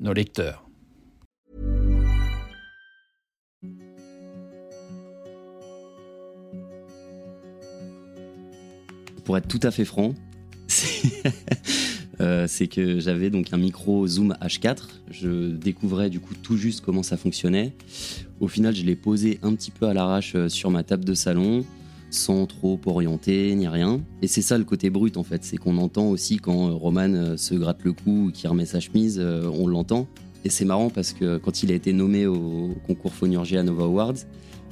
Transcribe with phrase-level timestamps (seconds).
[0.00, 0.64] nos lecteurs.
[9.24, 10.14] Pour être tout à fait franc,
[12.20, 14.82] euh, c'est que j'avais donc un micro Zoom H4.
[15.10, 17.72] Je découvrais du coup tout juste comment ça fonctionnait.
[18.40, 21.14] Au final, je l'ai posé un petit peu à l'arrache euh, sur ma table de
[21.14, 21.64] salon
[22.14, 24.00] sans trop orienter ni rien.
[24.22, 27.12] Et c'est ça le côté brut en fait, c'est qu'on entend aussi quand euh, Roman
[27.12, 30.06] euh, se gratte le cou ou qu'il remet sa chemise, euh, on l'entend.
[30.44, 34.14] Et c'est marrant parce que quand il a été nommé au concours Fonurgia Nova Awards,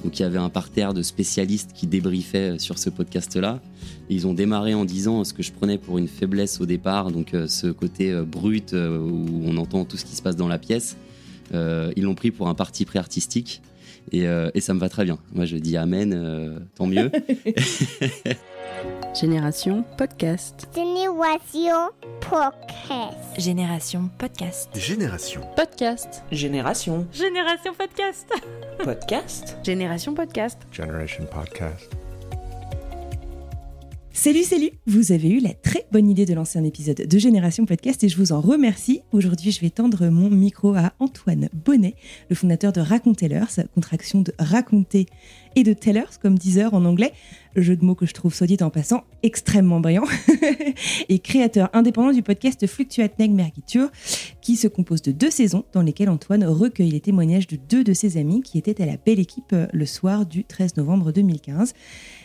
[0.03, 3.61] donc il y avait un parterre de spécialistes qui débriefaient sur ce podcast-là.
[4.09, 7.33] ils ont démarré en disant ce que je prenais pour une faiblesse au départ, donc
[7.47, 10.97] ce côté brut où on entend tout ce qui se passe dans la pièce.
[11.53, 13.61] Ils l'ont pris pour un parti pré-artistique.
[14.13, 15.17] Euh, et, ça me va très bien.
[15.33, 17.11] Moi, je dis Amen, euh, tant mieux.
[19.19, 20.67] Génération Podcast.
[20.75, 23.17] Génération Podcast.
[23.37, 24.69] Génération Podcast.
[24.75, 26.23] Génération Podcast.
[26.31, 27.07] Génération.
[27.11, 28.27] Génération Podcast.
[28.83, 29.57] Podcast.
[29.63, 30.59] Génération Podcast.
[30.71, 32.02] Generation Podcast.
[34.15, 37.65] Salut, salut Vous avez eu la très bonne idée de lancer un épisode de Génération
[37.65, 39.01] Podcast et je vous en remercie.
[39.11, 41.95] Aujourd'hui, je vais tendre mon micro à Antoine Bonnet,
[42.29, 45.07] le fondateur de Racontellers, contraction de raconter
[45.55, 47.13] et de tellers, comme Deezer en anglais,
[47.55, 50.05] jeu de mots que je trouve, soit dit en passant, extrêmement brillant,
[51.09, 53.89] et créateur indépendant du podcast Fluctuate Mergiture,
[54.41, 57.93] qui se compose de deux saisons dans lesquelles Antoine recueille les témoignages de deux de
[57.93, 61.73] ses amis qui étaient à la belle équipe euh, le soir du 13 novembre 2015,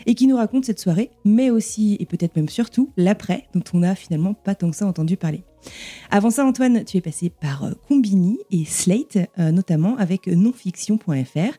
[0.05, 3.79] et qui nous raconte cette soirée, mais aussi, et peut-être même surtout, l'après, dont on
[3.79, 5.43] n'a finalement pas tant que ça entendu parler.
[6.11, 11.53] Avant ça, Antoine, tu es passé par euh, Combini et Slate, euh, notamment avec nonfiction.fr.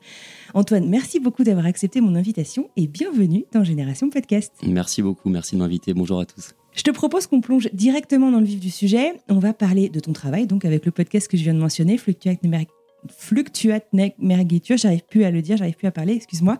[0.54, 4.52] Antoine, merci beaucoup d'avoir accepté mon invitation et bienvenue dans Génération Podcast.
[4.66, 5.94] Merci beaucoup, merci de m'inviter.
[5.94, 6.54] Bonjour à tous.
[6.72, 9.14] Je te propose qu'on plonge directement dans le vif du sujet.
[9.28, 11.98] On va parler de ton travail, donc avec le podcast que je viens de mentionner,
[11.98, 12.70] Fluctuate Numérique
[13.08, 13.86] fluctuate
[14.18, 16.58] mergiture, j'arrive plus à le dire, j'arrive plus à parler, excuse-moi.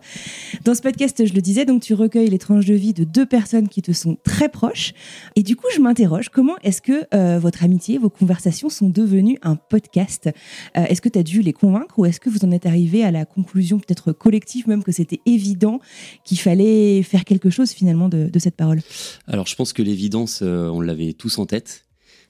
[0.63, 3.25] Dans ce podcast, je le disais, donc tu recueilles les tranches de vie de deux
[3.25, 4.93] personnes qui te sont très proches.
[5.35, 9.37] Et du coup, je m'interroge, comment est-ce que euh, votre amitié, vos conversations sont devenues
[9.41, 10.29] un podcast?
[10.77, 13.03] Euh, Est-ce que tu as dû les convaincre ou est-ce que vous en êtes arrivé
[13.03, 15.79] à la conclusion peut-être collective même que c'était évident
[16.23, 18.81] qu'il fallait faire quelque chose finalement de, cette parole?
[19.27, 21.85] Alors, je pense que l'évidence, euh, on l'avait tous en tête.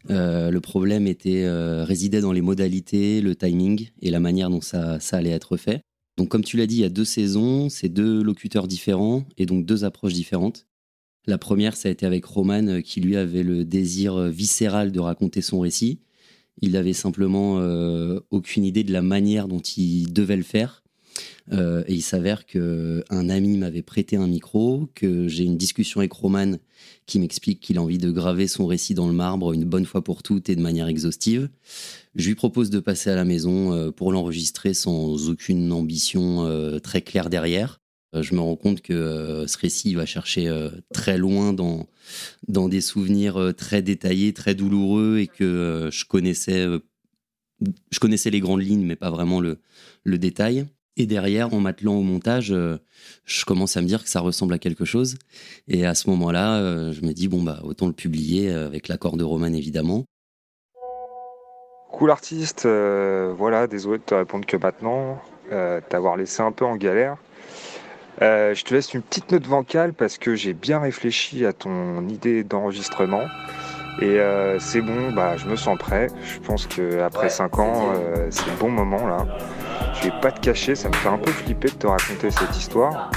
[0.09, 4.61] Euh, le problème était euh, résidait dans les modalités, le timing et la manière dont
[4.61, 5.81] ça, allait être fait.
[6.17, 9.45] Donc, comme tu l'as dit, il y a deux saisons, c'est deux locuteurs différents et
[9.45, 10.67] donc deux approches différentes.
[11.27, 14.99] La première, ça a été avec Roman, euh, qui lui avait le désir viscéral de
[14.99, 15.99] raconter son récit.
[16.61, 17.55] Il avait simplement
[18.29, 20.80] aucune idée de la manière dont il devait le faire.
[21.51, 26.53] Et il s'avère qu'un ami m'avait prêté un micro, que j'ai une discussion avec Roman
[27.05, 30.03] qui m'explique qu'il a envie de graver son récit dans le marbre une bonne fois
[30.03, 31.49] pour toutes et de manière exhaustive.
[32.15, 36.79] Je lui propose de passer à la maison euh, pour l'enregistrer sans aucune ambition euh,
[36.79, 37.81] très claire derrière.
[38.15, 40.49] Euh, je me rends compte que ce récit va chercher
[40.93, 41.87] très loin dans,
[42.47, 46.65] dans des souvenirs très détaillés, très douloureux et que je connaissais,
[47.91, 49.59] je connaissais les grandes lignes mais pas vraiment le,
[50.03, 50.65] le détail.
[50.97, 52.77] Et derrière, en m'attelant au montage, euh,
[53.23, 55.15] je commence à me dire que ça ressemble à quelque chose.
[55.67, 58.89] Et à ce moment-là, euh, je me dis, bon, bah, autant le publier euh, avec
[58.89, 60.03] l'accord de Roman, évidemment.
[61.91, 65.21] Cool artiste, voilà, désolé de te répondre que maintenant,
[65.89, 67.17] t'avoir laissé un peu en galère.
[68.21, 72.45] je te laisse une petite note vocale parce que j'ai bien réfléchi à ton idée
[72.45, 73.25] d'enregistrement.
[74.01, 74.17] Et
[74.59, 76.07] c'est bon, bah, je me sens prêt.
[76.23, 77.93] Je pense qu'après 5 ans,
[78.29, 79.27] c'est le bon moment là.
[80.01, 82.57] Je vais pas te cacher, ça me fait un peu flipper de te raconter cette
[82.57, 83.11] histoire.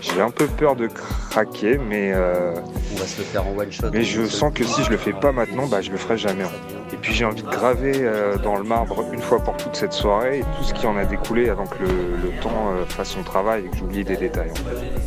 [0.00, 2.12] J'ai un peu peur de craquer, mais.
[2.12, 2.54] Euh,
[2.92, 3.86] On va se le faire en one shot.
[3.92, 6.44] Mais je sens que si je le fais pas maintenant, bah, je le ferai jamais.
[6.92, 9.92] Et puis j'ai envie de graver euh, dans le marbre une fois pour toutes cette
[9.92, 13.22] soirée et tout ce qui en a découlé avant que le, temps euh, fasse son
[13.22, 14.52] travail et que j'oublie des détails.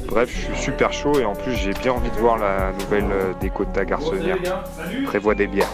[0.07, 3.09] Bref, je suis super chaud et en plus j'ai bien envie de voir la nouvelle
[3.41, 4.37] déco de ta garçonnière.
[5.05, 5.67] Prévois des bières.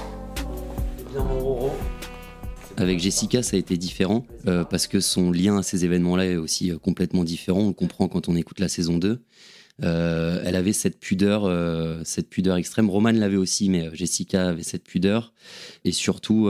[2.77, 6.35] Avec Jessica, ça a été différent euh, parce que son lien à ces événements-là est
[6.37, 7.59] aussi euh, complètement différent.
[7.59, 9.21] On comprend quand on écoute la saison 2.
[9.83, 11.49] Euh, elle avait cette pudeur,
[12.05, 12.89] cette pudeur extrême.
[12.89, 15.33] Roman l'avait aussi, mais Jessica avait cette pudeur
[15.83, 16.49] et surtout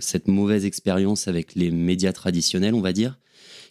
[0.00, 3.18] cette mauvaise expérience avec les médias traditionnels, on va dire,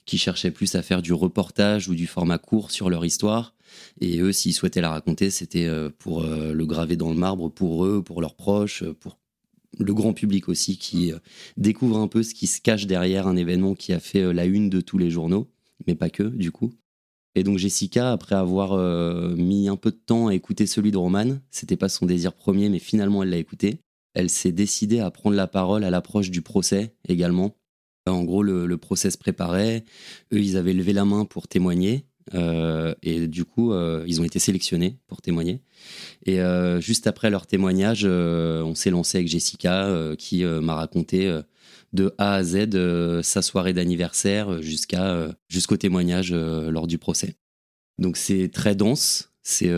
[0.06, 3.56] qui cherchaient plus à faire du reportage ou du format court sur leur histoire.
[4.02, 5.68] Et eux, s'ils souhaitaient la raconter, c'était
[5.98, 9.18] pour le graver dans le marbre pour eux, pour leurs proches, pour
[9.80, 11.12] le grand public aussi qui
[11.58, 14.70] découvre un peu ce qui se cache derrière un événement qui a fait la une
[14.70, 15.48] de tous les journaux,
[15.88, 16.74] mais pas que, du coup.
[17.36, 20.98] Et donc Jessica, après avoir euh, mis un peu de temps à écouter celui de
[20.98, 23.80] Roman, c'était pas son désir premier, mais finalement elle l'a écouté.
[24.14, 27.58] Elle s'est décidée à prendre la parole à l'approche du procès également.
[28.08, 29.84] En gros, le, procès se préparait.
[30.32, 32.06] Eux, ils avaient levé la main pour témoigner.
[32.34, 35.62] Euh, et du coup, euh, ils ont été sélectionnés pour témoigner.
[36.26, 36.40] Et
[36.80, 41.42] juste après leur témoignage, on s'est lancé avec Jessica, qui m'a raconté
[41.96, 46.98] de A à Z euh, sa soirée d'anniversaire jusqu'à euh, jusqu'au témoignage euh, lors du
[46.98, 47.36] procès.
[47.98, 49.72] Donc c'est très dense, c'est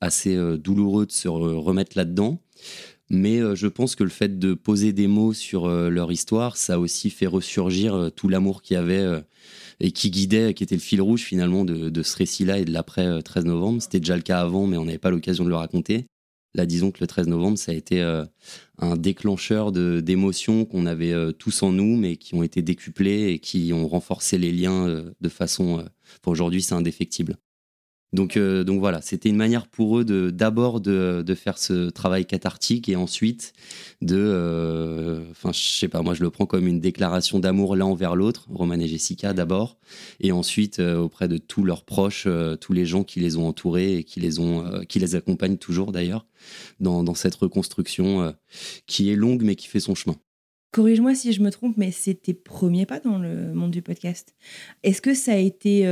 [0.00, 2.40] assez douloureux de se remettre là-dedans.
[3.10, 6.78] Mais je pense que le fait de poser des mots sur leur histoire, ça a
[6.78, 9.22] aussi fait ressurgir tout l'amour qu'il y avait
[9.80, 12.72] et qui guidait, qui était le fil rouge finalement de, de ce récit-là et de
[12.72, 13.82] l'après 13 novembre.
[13.82, 16.06] C'était déjà le cas avant, mais on n'avait pas l'occasion de le raconter.
[16.54, 18.24] Là, disons que le 13 novembre, ça a été euh,
[18.78, 23.38] un déclencheur d'émotions qu'on avait euh, tous en nous, mais qui ont été décuplées et
[23.38, 25.84] qui ont renforcé les liens euh, de façon.
[26.26, 27.36] aujourd'hui, c'est indéfectible.
[28.14, 31.90] Donc, euh, donc voilà, c'était une manière pour eux de d'abord de, de, faire ce
[31.90, 33.52] travail cathartique et ensuite
[34.00, 37.84] de, euh, enfin je sais pas, moi je le prends comme une déclaration d'amour l'un
[37.84, 39.76] envers l'autre, Roman et Jessica d'abord,
[40.20, 42.26] et ensuite euh, auprès de tous leurs proches,
[42.60, 45.92] tous les gens qui les ont entourés et qui les ont, qui les accompagnent toujours
[45.92, 46.24] d'ailleurs
[46.80, 48.34] dans, dans cette reconstruction
[48.86, 50.16] qui est longue mais qui fait son chemin.
[50.72, 54.34] Corrige-moi si je me trompe, mais c'est tes premiers pas dans le monde du podcast.
[54.82, 55.86] Est-ce que ça a été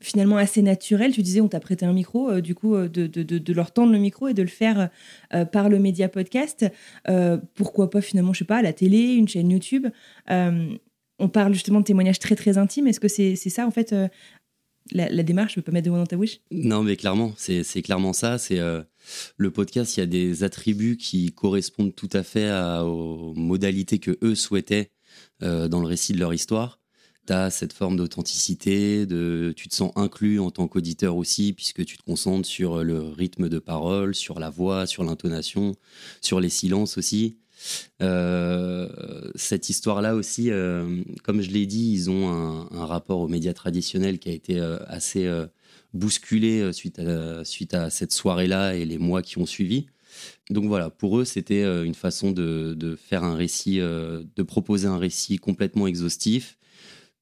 [0.00, 1.12] finalement assez naturel.
[1.12, 3.98] Tu disais, on t'a prêté un micro, euh, du coup, euh, de, leur tendre le
[3.98, 4.88] micro et de le faire
[5.34, 6.66] euh, par le média podcast.
[7.54, 9.86] pourquoi pas finalement, je sais pas, à la télé, une chaîne YouTube.
[10.28, 12.86] on parle justement de témoignages très très intimes.
[12.86, 13.94] Est-ce que c'est ça en fait
[14.92, 15.52] la, démarche?
[15.52, 18.38] Je peux pas mettre de mots dans ta bouche Non, mais clairement, c'est clairement ça.
[18.38, 18.58] C'est
[19.36, 19.96] le podcast.
[19.96, 22.50] Il y a des attributs qui correspondent tout à fait
[22.82, 24.90] aux modalités que eux souhaitaient
[25.40, 26.79] dans le récit de leur histoire
[27.50, 29.06] cette forme d'authenticité,
[29.56, 33.48] tu te sens inclus en tant qu'auditeur aussi, puisque tu te concentres sur le rythme
[33.48, 35.74] de parole, sur la voix, sur l'intonation,
[36.20, 37.36] sur les silences aussi.
[38.02, 38.88] Euh,
[39.34, 44.18] cette histoire-là aussi, euh, comme je l'ai dit, ils ont un, rapport aux médias traditionnels
[44.18, 45.30] qui a été euh, assez
[45.92, 46.98] bousculé suite
[47.74, 49.86] à, cette soirée-là et les mois qui ont suivi.
[50.50, 55.38] Donc voilà, pour eux, c'était une façon de, faire un récit, de proposer un récit
[55.38, 56.56] complètement exhaustif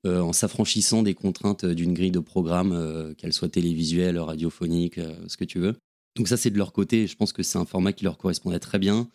[0.06, 5.16] euh, en s'affranchissant des contraintes d'une grille de programme, euh, qu'elle soit télévisuelle, radiophonique, euh,
[5.26, 5.74] ce que tu veux.
[6.16, 7.08] Donc ça, c'est de leur côté.
[7.08, 9.08] Je pense que c'est un format qui leur correspondait très bien.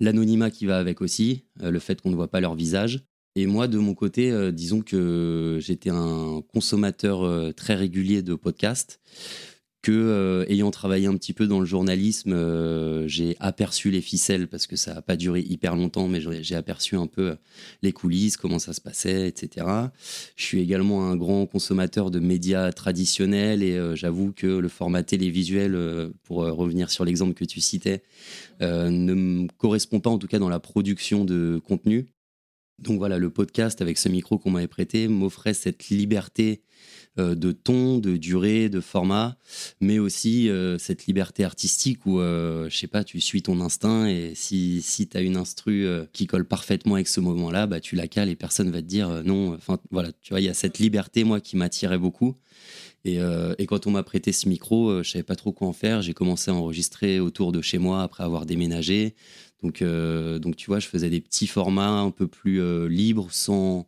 [0.00, 3.04] L'anonymat qui va avec aussi, le fait qu'on ne voit pas leur visage.
[3.34, 9.00] Et moi, de mon côté, disons que j'étais un consommateur très régulier de podcasts
[9.80, 14.48] que euh, ayant travaillé un petit peu dans le journalisme, euh, j'ai aperçu les ficelles
[14.48, 17.36] parce que ça n'a pas duré hyper longtemps, mais j'ai aperçu un peu
[17.82, 19.66] les coulisses, comment ça se passait, etc.
[20.36, 25.02] Je suis également un grand consommateur de médias traditionnels et euh, j'avoue que le format
[25.02, 25.78] télévisuel,
[26.24, 28.02] pour revenir sur l'exemple que tu citais,
[28.60, 32.06] ne me correspond pas en tout cas dans la production de contenu.
[32.78, 37.52] Donc voilà, le podcast avec ce micro qu'on m'avait prêté m'offrait cette liberté euh, de
[37.52, 39.36] ton, de durée, de format,
[39.80, 44.06] mais aussi euh, cette liberté artistique où, euh, je sais pas, tu suis ton instinct
[44.06, 47.96] et si, si tu as une instru qui colle parfaitement avec ce moment-là, bah, tu
[47.96, 49.54] la cales et personne va te dire non.
[49.54, 52.36] Enfin, voilà, tu vois, il y a cette liberté, moi, qui m'attirait beaucoup.
[53.04, 53.18] Et,
[53.58, 56.02] et, quand on m'a prêté ce micro, je savais pas trop quoi en faire.
[56.02, 59.14] J'ai commencé à enregistrer autour de chez moi après avoir déménagé.
[59.62, 63.86] Donc, donc tu vois, je faisais des petits formats un peu plus libres, sans,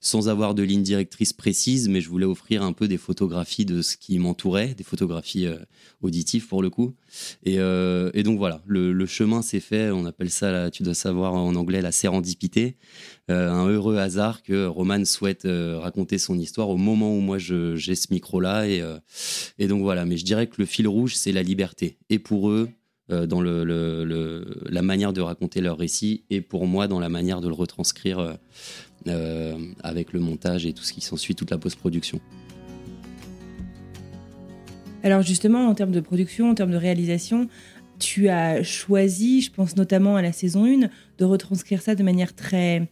[0.00, 3.82] sans avoir de ligne directrice précise, mais je voulais offrir un peu des photographies de
[3.82, 5.58] ce qui m'entourait, des photographies euh,
[6.02, 6.94] auditives pour le coup.
[7.44, 11.54] Et, euh, donc voilà, le, chemin s'est fait, on appelle ça, tu dois savoir en
[11.54, 12.76] anglais, la sérendipité,
[13.30, 17.94] euh, un heureux hasard que Roman souhaite raconter son histoire au moment où moi j'ai
[17.94, 18.66] ce micro-là.
[18.66, 21.96] Et, donc voilà, mais je dirais que le fil rouge, c'est la liberté.
[22.10, 22.68] Et pour eux,
[23.08, 27.54] dans la manière de raconter leur récit et pour moi dans la manière de le
[27.54, 28.36] retranscrire
[29.82, 32.20] avec le montage et tout ce qui s'ensuit, toute la post-production.
[35.02, 37.48] Alors justement, en termes de production, en termes de réalisation,
[37.98, 40.88] tu as choisi, je pense notamment à la saison 1,
[41.18, 42.88] de retranscrire ça de manière très...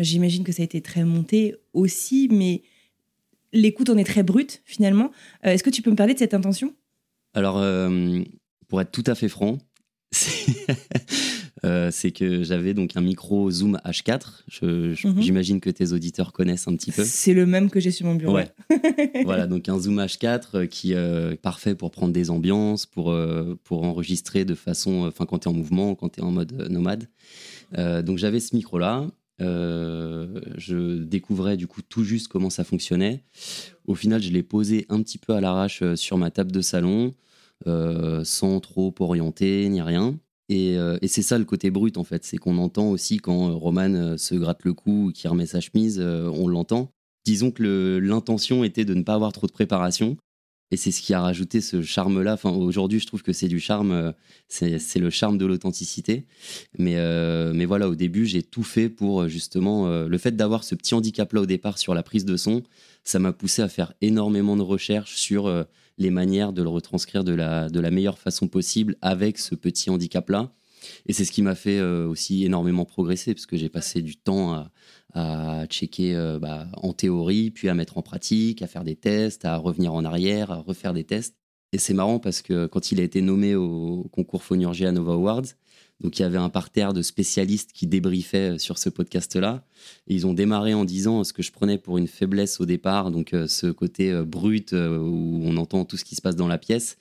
[0.00, 2.62] J'imagine que ça a été très monté aussi, mais
[3.52, 5.12] l'écoute en est très brute finalement.
[5.46, 6.74] Euh, Est-ce que tu peux me parler de cette intention?
[7.32, 8.22] Alors, euh,
[8.68, 9.58] pour être tout à fait franc,
[11.64, 14.44] euh, c'est que j'avais donc un micro Zoom H4.
[14.48, 15.20] Je- je- Mhm.
[15.22, 17.02] J'imagine que tes auditeurs connaissent un petit peu.
[17.04, 18.34] C'est le même que j'ai sur mon bureau.
[18.34, 18.50] Ouais.
[19.24, 23.10] voilà, donc un Zoom H4 euh, qui euh, est parfait pour prendre des ambiances, pour,
[23.10, 26.30] euh, pour enregistrer de façon, enfin quand tu es en mouvement, quand tu es en
[26.30, 27.08] mode euh, nomade.
[27.78, 29.06] Euh, donc j'avais ce micro-là.
[29.40, 33.24] Euh, je découvrais du coup tout juste comment ça fonctionnait.
[33.86, 36.60] Au final, je l'ai posé un petit peu à l'arrache euh, sur ma table de
[36.60, 37.12] salon,
[37.66, 40.16] euh, sans trop orienter ni rien.
[40.48, 43.48] Et, euh, et c'est ça le côté brut en fait, c'est qu'on entend aussi quand
[43.48, 46.90] euh, Roman euh, se gratte le cou ou qu'il remet sa chemise, on l'entend.
[47.24, 50.16] Disons que l'intention était de ne pas avoir trop de préparation.
[50.70, 52.34] Et c'est ce qui a rajouté ce charme-là.
[52.34, 54.12] Enfin, aujourd'hui, je trouve que c'est du charme,
[54.48, 56.26] c'est le charme de l'authenticité.
[56.78, 56.96] Mais,
[57.54, 61.42] mais voilà, au début, j'ai tout fait pour justement le fait d'avoir ce petit handicap-là
[61.42, 62.62] au départ sur la prise de son.
[63.04, 65.64] Ça m'a poussé à faire énormément de recherches sur
[65.98, 69.90] les manières de le retranscrire de la, de la meilleure façon possible avec ce petit
[69.90, 70.52] handicap-là.
[71.06, 74.16] Et c'est ce qui m'a fait euh, aussi énormément progresser, parce que j'ai passé du
[74.16, 74.70] temps à,
[75.14, 79.44] à checker euh, bah, en théorie, puis à mettre en pratique, à faire des tests,
[79.44, 81.36] à revenir en arrière, à refaire des tests.
[81.72, 85.46] Et c'est marrant parce que quand il a été nommé au concours Phonurgia Nova Awards,
[86.00, 89.64] donc il y avait un parterre de spécialistes qui débriefaient sur ce podcast-là.
[90.08, 93.10] Et ils ont démarré en disant ce que je prenais pour une faiblesse au départ,
[93.10, 96.36] donc euh, ce côté euh, brut euh, où on entend tout ce qui se passe
[96.36, 96.96] dans la pièce.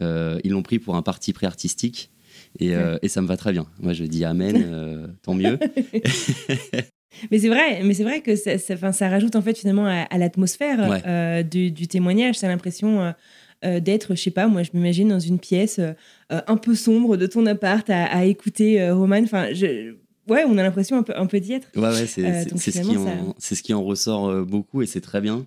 [0.00, 2.10] Euh, ils l'ont pris pour un parti pré-artistique.
[2.58, 3.66] Et, euh, et ça me va très bien.
[3.80, 5.58] Moi, je dis Amen, euh, tant mieux.
[7.30, 9.84] Mais c'est vrai, mais c'est vrai que ça, ça, enfin, ça rajoute en fait finalement
[9.86, 11.02] à, à l'atmosphère Ouais.
[11.06, 12.36] euh, du, du témoignage.
[12.38, 13.12] C'est l'impression
[13.64, 15.92] euh, d'être, je sais pas, moi je m'imagine dans une pièce euh,
[16.32, 19.20] euh, un peu sombre de ton appart à, à écouter Roman.
[19.22, 19.94] Enfin, je,
[20.28, 21.68] ouais, on a l'impression un peu, un peu d'y être.
[21.76, 25.00] Ouais, ouais, c'est Euh, ce, qui en- c'est ce qui en ressort beaucoup et c'est
[25.00, 25.46] très bien.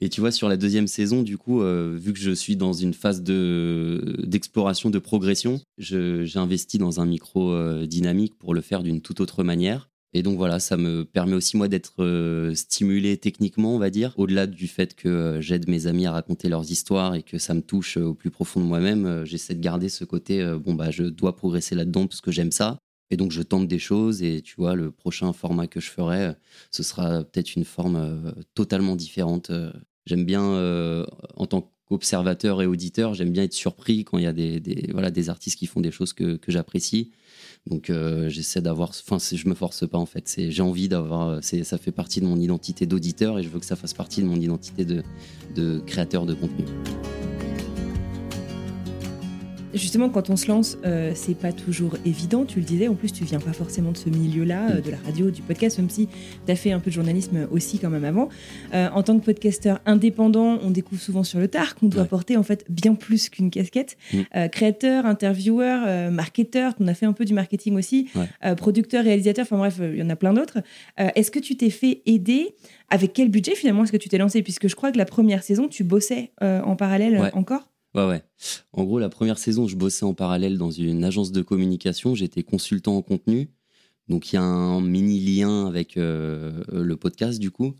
[0.00, 2.72] Et tu vois, sur la deuxième saison, du coup, euh, vu que je suis dans
[2.72, 8.60] une phase de- d'exploration, de, progression, j'ai investi dans un micro euh, dynamique pour le
[8.60, 9.88] faire d'une toute autre manière.
[10.16, 14.14] Et donc voilà, ça me permet aussi moi d'être euh, stimulé techniquement, on va dire.
[14.16, 17.52] Au-delà du fait que euh, j'aide mes amis à raconter leurs histoires et que ça
[17.52, 20.92] me touche euh, au plus profond de moi-même, j'essaie de garder ce côté, bon bah
[20.92, 22.78] je dois progresser là-dedans parce que j'aime ça.
[23.10, 26.32] Et donc je tente des choses et tu vois, le prochain format que je ferai,
[26.70, 29.50] ce sera peut-être une forme totalement différente.
[30.06, 31.04] J'aime bien,
[31.36, 35.10] en tant qu'observateur et auditeur, j'aime bien être surpris quand il y a des, voilà,
[35.10, 37.10] des artistes qui font des choses que j'apprécie.
[37.66, 41.64] Donc euh, j'essaie d'avoir, enfin je me force pas en fait, j'ai envie d'avoir, c'est
[41.64, 44.26] ça fait partie de mon identité d'auditeur et je veux que ça fasse partie de
[44.26, 45.02] mon identité de,
[45.54, 46.64] de créateur de contenu.
[49.74, 52.44] Justement, quand on se lance, euh, c'est pas toujours évident.
[52.44, 54.96] Tu le disais, en plus, tu viens pas forcément de ce milieu-là, euh, de la
[54.98, 56.08] radio, du podcast, même si
[56.46, 58.28] tu as fait un peu de journalisme aussi quand même avant.
[58.72, 62.08] Euh, en tant que podcasteur indépendant, on découvre souvent sur le tard qu'on doit Ouais.
[62.08, 63.96] porter en fait bien plus qu'une casquette.
[64.12, 64.18] Mm.
[64.36, 68.54] Euh, créateur, intervieweur, marketeur, on a fait un peu du marketing aussi, Ouais.
[68.56, 70.58] producteur, réalisateur, enfin bref, il y en a plein d'autres.
[70.98, 72.54] Est-ce que tu t'es fait aider?
[72.90, 74.42] Avec quel budget finalement est-ce que tu t'es lancé?
[74.42, 77.30] Puisque je crois que la première saison, tu bossais en parallèle Ouais.
[77.34, 78.22] encore Ouais, ouais.
[78.72, 82.14] En gros, la première saison, je bossais en parallèle dans une agence de communication.
[82.14, 83.50] J'étais consultant en contenu.
[84.08, 87.74] Donc, il y a un mini lien avec euh, le podcast, du coup.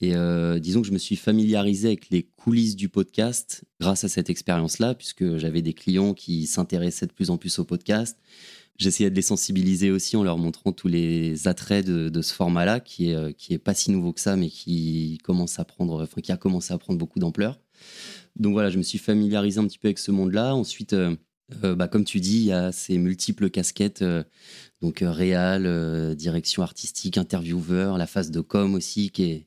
[0.00, 4.08] Et euh, disons que je me suis familiarisé avec les coulisses du podcast grâce à
[4.08, 8.16] cette expérience-là, puisque j'avais des clients qui s'intéressaient de plus en plus au podcast.
[8.78, 12.78] J'essayais de les sensibiliser aussi en leur montrant tous les attraits de, de ce format-là,
[12.78, 16.00] qui est, euh, qui est pas si nouveau que ça, mais qui commence à prendre,
[16.04, 17.58] enfin, qui a commencé à prendre beaucoup d'ampleur.
[18.36, 20.54] Donc voilà, je me suis familiarisé un petit peu avec ce monde-là.
[20.54, 21.16] Ensuite, euh,
[21.64, 24.22] euh, bah, comme tu dis, il y a ces multiples casquettes, euh,
[24.82, 29.46] donc réal, direction artistique, intervieweur, la phase de com aussi, qui est.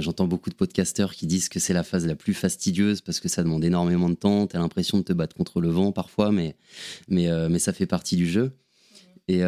[0.00, 3.28] J'entends beaucoup de podcasteurs qui disent que c'est la phase la plus fastidieuse parce que
[3.28, 4.48] ça demande énormément de temps.
[4.48, 6.56] Tu as l'impression de te battre contre le vent parfois, mais,
[7.08, 8.50] mais, mais ça fait partie du jeu.
[9.28, 9.42] Et,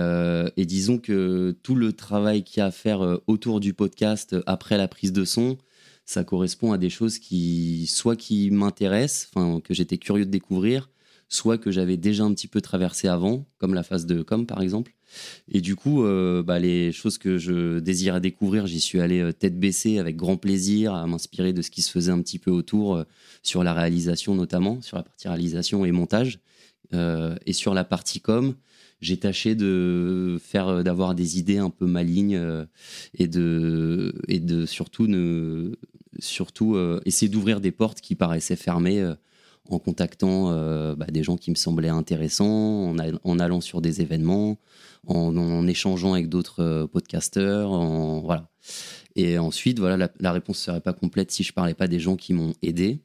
[0.56, 4.78] et disons que tout le travail qu'il y a à faire autour du podcast après
[4.78, 5.58] la prise de son,
[6.10, 10.90] ça correspond à des choses qui, soit qui m'intéressent, enfin, que j'étais curieux de découvrir,
[11.28, 14.60] soit que j'avais déjà un petit peu traversé avant, comme la phase de com par
[14.60, 14.92] exemple.
[15.48, 19.32] Et du coup, euh, bah, les choses que je désirais découvrir, j'y suis allé euh,
[19.32, 22.50] tête baissée avec grand plaisir, à m'inspirer de ce qui se faisait un petit peu
[22.50, 23.04] autour, euh,
[23.44, 26.40] sur la réalisation notamment, sur la partie réalisation et montage.
[27.46, 28.56] Et sur la partie com,
[29.00, 32.66] j'ai tâché de faire d'avoir des idées un peu malignes
[33.14, 35.76] et de et de surtout ne
[36.18, 39.14] surtout euh, essayer d'ouvrir des portes qui paraissaient fermées euh,
[39.68, 44.58] en contactant euh, bah, des gens qui me semblaient intéressants, en, allant sur des événements,
[45.06, 48.50] en, échangeant avec d'autres euh, podcasteurs, en, voilà.
[49.16, 52.32] Et ensuite, voilà, la, réponse serait pas complète si je parlais pas des gens qui
[52.32, 53.02] m'ont aidé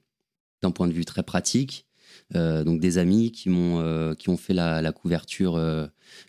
[0.62, 1.86] d'un point de vue très pratique.
[2.34, 5.60] Donc des amis qui m'ont qui ont fait la, couverture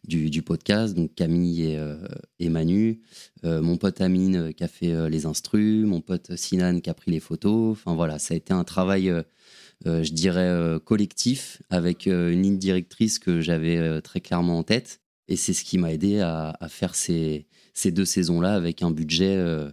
[0.04, 1.96] du, podcast, donc Camille et, euh,
[2.40, 3.00] Manu,
[3.44, 7.10] euh, mon pote Amine qui a fait les instrus, mon pote Sinan qui a pris
[7.10, 7.72] les photos.
[7.72, 9.12] Enfin voilà, ça a été un travail,
[9.84, 15.00] je dirais collectif avec une ligne directrice que j'avais très clairement en tête.
[15.28, 17.46] Et c'est ce qui m'a aidé à, faire ces,
[17.84, 19.70] deux saisons-là avec un budget euh,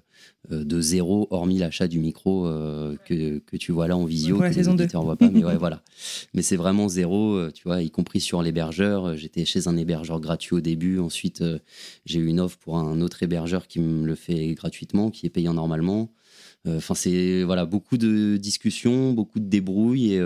[0.50, 4.44] de zéro, hormis l'achat du micro euh, que, que, tu vois là en visio, Pour
[4.44, 5.82] la que saison les auditeurs voient pas, mais ouais, voilà.
[6.34, 9.16] Mais c'est vraiment zéro, euh, tu vois, y compris sur l'hébergeur.
[9.16, 11.00] J'étais chez un hébergeur gratuit au début.
[11.00, 11.60] Ensuite, euh,
[12.06, 15.30] j'ai eu une offre pour un autre hébergeur qui me le fait gratuitement, qui est
[15.30, 16.12] payant normalement.
[16.66, 20.22] Enfin, c'est voilà beaucoup de discussions, beaucoup de débrouilles et,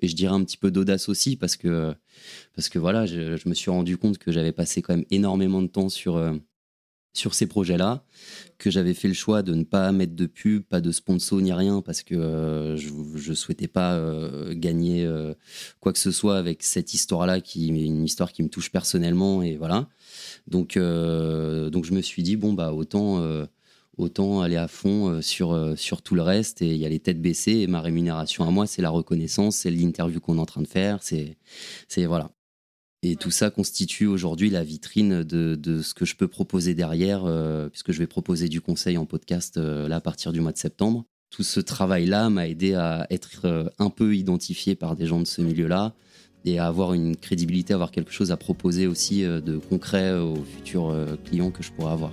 [0.00, 1.92] et je dirais un petit peu d'audace aussi parce que
[2.56, 5.60] parce que voilà, je, je, me suis rendu compte que j'avais passé quand même énormément
[5.60, 6.16] de temps sur
[7.12, 8.04] sur ces projets-là,
[8.58, 11.52] que j'avais fait le choix de ne pas mettre de pub, pas de sponsor ni
[11.52, 15.34] rien, parce que euh, je ne souhaitais pas euh, gagner euh,
[15.80, 19.42] quoi que ce soit avec cette histoire-là, qui est une histoire qui me touche personnellement,
[19.42, 19.88] et voilà.
[20.46, 23.24] Donc, donc je me suis dit, bon, bah, autant,
[23.96, 27.20] autant aller à fond sur, sur tout le reste, et il y a les têtes
[27.20, 30.62] baissées, et ma rémunération à moi, c'est la reconnaissance, c'est l'interview qu'on est en train
[30.62, 31.36] de faire, c'est
[32.06, 32.30] voilà.
[33.02, 37.68] Et tout ça constitue aujourd'hui la vitrine de, ce que je peux proposer derrière, euh,
[37.70, 40.58] puisque je vais proposer du conseil en podcast euh, là à partir du mois de
[40.58, 41.06] septembre.
[41.30, 45.26] Tout ce travail-là m'a aidé à être euh, un peu identifié par des gens de
[45.26, 45.94] ce milieu-là
[46.44, 50.96] et à avoir une crédibilité, avoir quelque chose à proposer aussi de concret aux futurs
[51.26, 52.12] clients que je pourrais avoir.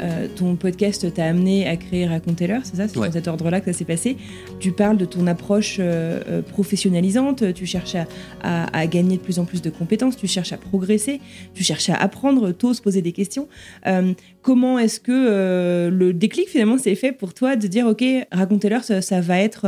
[0.00, 2.88] Euh, ton podcast t'a amené à créer Racontez-leur, c'est ça?
[2.88, 3.06] C'est Ouais.
[3.08, 4.16] dans cet ordre-là que ça s'est passé.
[4.60, 8.06] Tu parles de ton approche euh, euh, professionnalisante, tu cherches à,
[8.42, 11.20] à- à gagner de plus en plus de compétences, tu cherches à progresser,
[11.54, 13.48] tu cherches à apprendre, t'oses poser des questions.
[13.86, 14.12] Euh,
[14.42, 19.00] comment est-ce que le déclic finalement s'est fait pour toi de dire ok, Racontez-leur, ça,
[19.02, 19.66] ça va être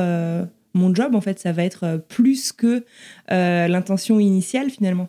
[0.75, 2.85] mon job en fait, ça va être plus que
[3.30, 5.08] l'intention initiale finalement?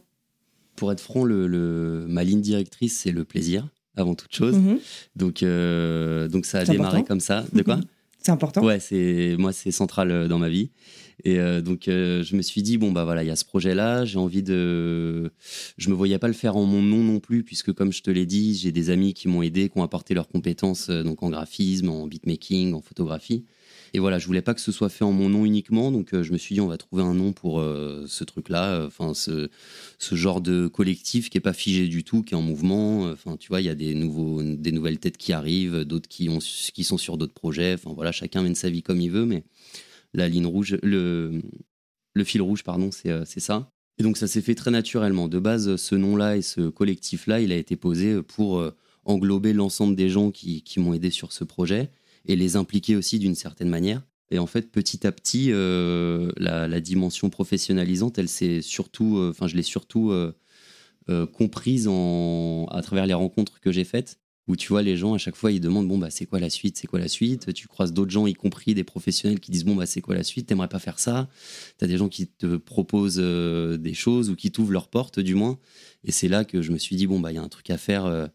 [0.75, 3.67] Pour être franc, le, le- ma ligne directrice, c'est le plaisir
[3.99, 4.57] avant toute chose.
[4.57, 4.79] Mhm.
[5.15, 7.07] Donc, euh, donc ça a démarré important.
[7.07, 7.45] comme ça.
[7.53, 7.79] De quoi
[8.21, 8.63] C'est important.
[8.63, 10.69] Ouais, c'est moi c'est central euh, dans ma vie.
[11.25, 13.45] Et euh, donc euh, je me suis dit bon bah voilà, il y a ce
[13.45, 15.31] projet là, j'ai envie de
[15.77, 18.09] je me voyais pas le faire en mon nom non plus puisque comme je te
[18.09, 21.29] l'ai dit, j'ai des amis qui m'ont aidé, qui ont apporté leurs compétences donc en
[21.29, 23.45] graphisme, en beatmaking, en photographie.
[23.93, 26.23] Et voilà, je voulais pas que ce soit fait en mon nom uniquement, donc euh,
[26.23, 29.49] je me suis dit on va trouver un nom pour euh, ce truc-là, enfin ce,
[29.97, 33.03] ce genre de collectif qui est pas figé du tout, qui est en mouvement.
[33.03, 36.29] Enfin, tu vois, il y a des nouveaux, des nouvelles têtes qui arrivent, d'autres qui
[36.29, 37.73] ont, qui sont sur d'autres projets.
[37.73, 39.43] Enfin voilà, chacun mène sa vie comme il veut, mais
[40.13, 41.41] la ligne rouge, le,
[42.13, 43.71] le fil rouge, pardon, c'est euh, ça.
[43.97, 45.27] Et donc ça s'est fait très naturellement.
[45.27, 48.75] De base, ce nom-là et ce collectif-là, il a été posé pour euh,
[49.05, 51.89] englober l'ensemble des gens qui, qui m'ont aidé sur ce projet
[52.25, 54.01] et les impliquer aussi d'une certaine manière.
[54.31, 59.47] Et en fait, petit à petit, euh, la, dimension professionnalisante, elle s'est surtout, euh, enfin,
[59.47, 64.69] je l'ai surtout euh, comprise en, à travers les rencontres que j'ai faites, où tu
[64.69, 66.87] vois les gens à chaque fois ils demandent bon bah c'est quoi la suite, c'est
[66.87, 67.53] quoi la suite?
[67.53, 70.23] Tu croises d'autres gens, y compris des professionnels, qui disent bon bah c'est quoi la
[70.23, 71.29] suite, t'aimerais pas faire ça?
[71.77, 75.35] T'as des gens qui te proposent euh, des choses ou qui t'ouvrent leurs portes du
[75.35, 75.59] moins.
[76.03, 77.69] Et c'est là que je me suis dit bon bah il y a un truc
[77.69, 78.27] à faire, euh,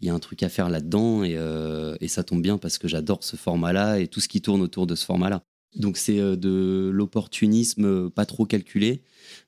[0.00, 2.76] il y a un truc à faire là-dedans et, euh, et ça tombe bien parce
[2.78, 5.49] que j'adore ce format-là et tout ce qui tourne autour de ce format-là.
[5.76, 9.02] Donc c'est euh, de l'opportunisme euh, pas trop calculé,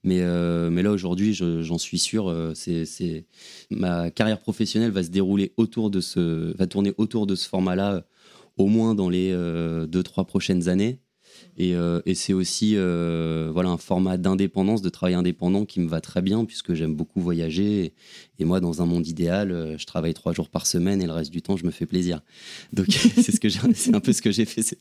[0.05, 3.27] mais, euh, là aujourd'hui je- j'en suis sûr, euh, c'est
[3.71, 7.95] ma carrière professionnelle va se dérouler autour de ce, va tourner autour de ce format-là,
[7.97, 8.01] euh,
[8.57, 11.01] au moins dans les euh, deux trois prochaines années.
[11.57, 15.89] Et, euh, et c'est aussi euh, voilà un format d'indépendance, de travail indépendant qui me
[15.89, 17.95] va très bien puisque j'aime beaucoup voyager.
[18.39, 21.13] Et, moi, dans un monde idéal, euh, je travaille trois jours par semaine et le
[21.13, 22.21] reste du temps, je me fais plaisir.
[22.73, 24.77] Donc c'est ce un peu ce que j'ai fait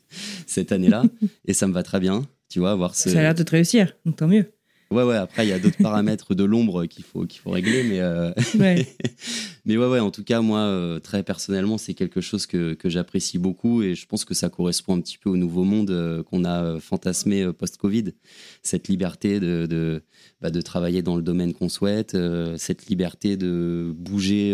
[0.46, 1.04] cette année-là
[1.46, 2.26] et ça me va très bien.
[2.48, 4.52] Tu vois, avoir Ça a l'air de te réussir, donc tant mieux.
[4.92, 7.82] Ouais, ouais, après, il y a d'autres paramètres de l'ombre qu'il faut, qu'il faut régler,
[7.84, 8.86] mais, euh, Ouais.
[9.64, 12.88] mais ouais, ouais, en tout cas, moi, euh, très personnellement, c'est quelque chose que, que
[12.88, 16.22] j'apprécie beaucoup et je pense que ça correspond un petit peu au nouveau monde euh,
[16.22, 18.12] qu'on a euh, fantasmé post-Covid.
[18.62, 20.02] Cette liberté de, de,
[20.40, 22.16] bah, de travailler dans le domaine qu'on souhaite,
[22.56, 24.52] cette liberté de bouger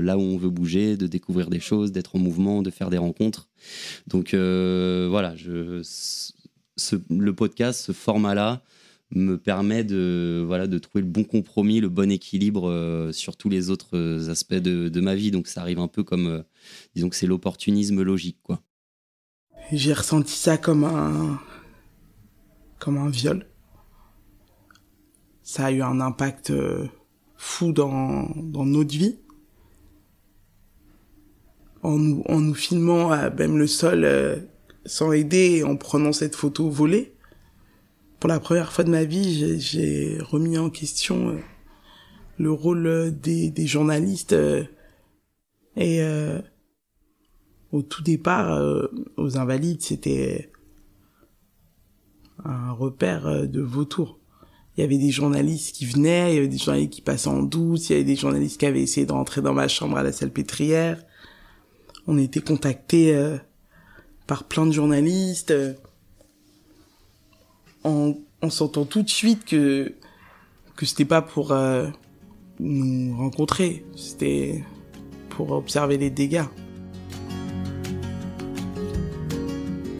[0.00, 2.98] là où on veut bouger, de découvrir des choses, d'être en mouvement, de faire des
[2.98, 3.48] rencontres.
[4.06, 5.80] Donc euh, voilà, je,
[6.76, 8.62] ce, le podcast, ce format-là,
[9.10, 13.48] me permet de voilà de trouver le bon compromis, le bon équilibre euh, sur tous
[13.48, 15.30] les autres euh, aspects de, de ma vie.
[15.30, 16.42] Donc ça arrive un peu comme euh,
[16.94, 18.60] disons que c'est l'opportunisme logique quoi.
[19.72, 21.40] J'ai ressenti ça comme un
[22.78, 23.46] comme un viol.
[25.42, 26.52] Ça a eu un impact
[27.36, 29.18] fou dans notre vie.
[31.82, 34.46] en nous, filmant même le sol
[34.84, 37.17] sans aider en prenant cette photo volée.
[38.20, 41.38] Pour la première fois de ma vie, j'ai- remis en question euh,
[42.38, 44.32] le rôle euh, des, des journalistes.
[44.32, 44.64] euh,
[45.76, 46.40] et euh,
[47.70, 48.60] au tout départ,
[49.18, 50.50] aux Invalides, c'était
[52.44, 54.18] un repère de vautours.
[54.76, 57.42] Il y avait des journalistes qui venaient, il y avait des journalistes qui passaient en
[57.42, 60.02] douce, il y avait des journalistes qui avaient essayé de rentrer dans ma chambre à
[60.02, 61.04] la salle pétrière.
[62.06, 63.36] On était contactés
[64.26, 65.52] par plein de journalistes
[67.84, 69.94] en, en sentant tout de suite que
[70.76, 71.88] que c'était pas pour euh,
[72.60, 74.64] nous rencontrer, c'était
[75.30, 76.44] pour observer les dégâts.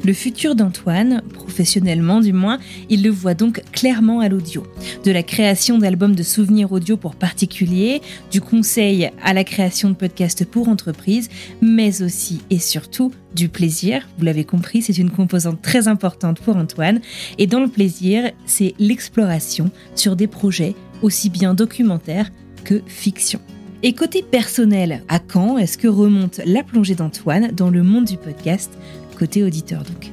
[0.09, 4.66] Le futur d'Antoine, professionnellement du moins, il le voit donc clairement à l'audio.
[5.05, 9.94] De la création d'albums de souvenirs audio pour particuliers, du conseil à la création de
[9.94, 11.29] podcasts pour entreprises,
[11.61, 14.09] mais aussi et surtout du plaisir.
[14.16, 17.03] Vous l'avez compris, c'est une composante très importante pour Antoine.
[17.37, 22.31] Et dans le plaisir, c'est l'exploration sur des projets aussi bien documentaires
[22.64, 23.40] que fiction.
[23.85, 28.16] Et côté personnel, à quand est-ce que remonte la plongée d'Antoine dans le monde du
[28.16, 28.73] podcast?
[29.18, 30.12] Côté auditeur donc.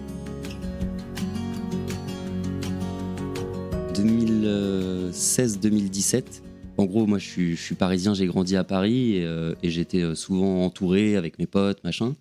[3.94, 6.42] 2016-2017.
[6.78, 10.66] En gros, moi, je suis, parisien, j'ai grandi à Paris et, euh, j'étais euh, souvent
[10.66, 12.16] entouré avec mes potes, machin.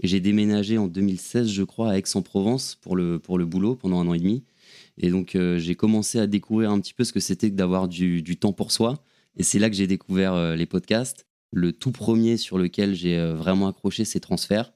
[0.00, 4.00] Et j'ai déménagé en 2016, je crois, à Aix-en-Provence pour le, pour le boulot pendant
[4.00, 4.44] un an et demi.
[4.96, 7.86] Et donc, euh, j'ai commencé à découvrir un petit peu ce que c'était que d'avoir
[7.88, 9.04] du, temps pour soi.
[9.36, 11.26] Et c'est là que j'ai découvert les podcasts.
[11.52, 14.72] Le tout premier sur lequel j'ai vraiment accroché, c'est Transfert.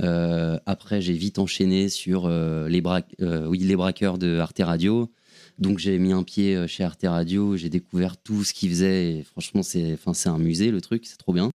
[0.00, 4.60] Euh, après, j'ai vite enchaîné sur euh, les, bra euh, oui, les braqueurs de Arte
[4.60, 5.10] Radio.
[5.58, 7.56] Donc, j'ai mis un pied chez Arte Radio.
[7.56, 9.24] J'ai découvert tout ce qu'ils faisaient.
[9.24, 11.06] Franchement, c'est un musée, le truc.
[11.06, 11.50] C'est trop bien.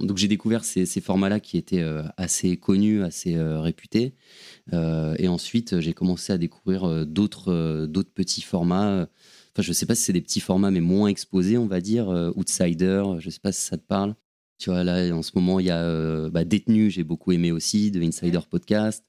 [0.00, 1.84] Donc, j'ai découvert ces, formats-là qui étaient
[2.18, 4.14] assez connus, assez réputés.
[4.72, 9.08] Et ensuite, j'ai commencé à découvrir d'autres d'autres petits formats.
[9.54, 12.08] Enfin, je sais pas si c'est des petits formats, mais moins exposés, on va dire.
[12.36, 14.14] Outsider, je sais pas si ça te parle.
[14.58, 17.52] Tu vois, là, en ce moment, il y a euh, bah, Détenu, j'ai beaucoup aimé
[17.52, 19.04] aussi, de Insider Podcast.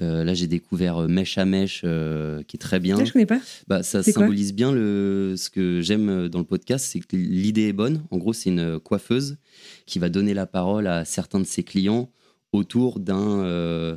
[0.00, 2.96] Euh, là, j'ai découvert euh, Mèche à Mèche, euh, qui est très bien.
[2.98, 3.40] Ah, je connais pas.
[3.68, 7.72] Bah, ça symbolise bien le, ce que j'aime dans le podcast, c'est que l'idée est
[7.72, 8.02] bonne.
[8.10, 9.38] En gros, c'est une coiffeuse
[9.86, 12.10] qui va donner la parole à certains de ses clients
[12.52, 13.96] autour d'un, euh,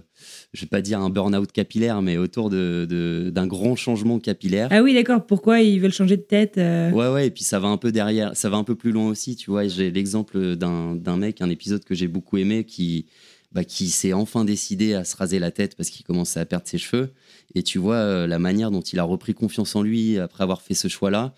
[0.53, 4.67] je vais pas dire un burn-out capillaire, mais autour de- de- d'un grand changement capillaire.
[4.71, 5.25] Ah oui, d'accord.
[5.25, 7.91] Pourquoi ils veulent changer de tête euh, Ouais, ouais, et puis ça va un peu
[7.91, 9.67] derrière, ça va un peu plus loin aussi, tu vois.
[9.67, 13.05] J'ai l'exemple d'un d'un mec, un épisode que j'ai beaucoup aimé, qui,
[13.53, 16.67] bah, qui s'est enfin décidé à se raser la tête parce qu'il commençait à perdre
[16.67, 17.11] ses cheveux.
[17.55, 20.61] Et tu vois euh, la manière dont il a repris confiance en lui après avoir
[20.61, 21.33] fait ce choix-là,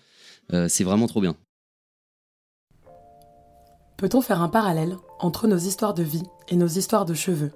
[0.52, 1.36] euh, c'est vraiment trop bien.
[3.96, 7.52] Peut-on faire un parallèle entre nos histoires de vie et nos histoires de cheveux?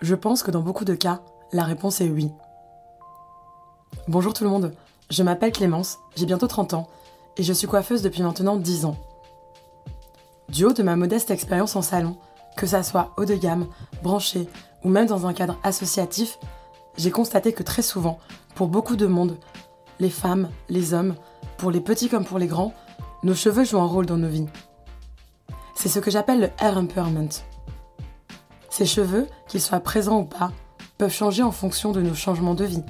[0.00, 1.20] Je pense que dans beaucoup de cas,
[1.52, 2.30] la réponse est oui.
[4.08, 4.72] Bonjour tout le monde,
[5.10, 6.88] je m'appelle Clémence, j'ai bientôt 30 ans
[7.36, 8.96] et je suis coiffeuse depuis maintenant 10 ans.
[10.48, 12.16] Du haut de ma modeste expérience en salon,
[12.56, 13.66] que ça soit haut de gamme,
[14.02, 14.48] branché
[14.84, 16.38] ou même dans un cadre associatif,
[16.96, 18.18] j'ai constaté que très souvent,
[18.54, 19.36] pour beaucoup de monde,
[20.00, 21.14] les femmes, les hommes,
[21.58, 22.72] pour les petits comme pour les grands,
[23.22, 24.48] nos cheveux jouent un rôle dans nos vies.
[25.74, 27.28] C'est ce que j'appelle le hair empowerment.
[28.70, 30.52] Ces cheveux, qu'ils soient présents ou pas,
[30.98, 32.82] peuvent changer en fonction de nos changements de vie.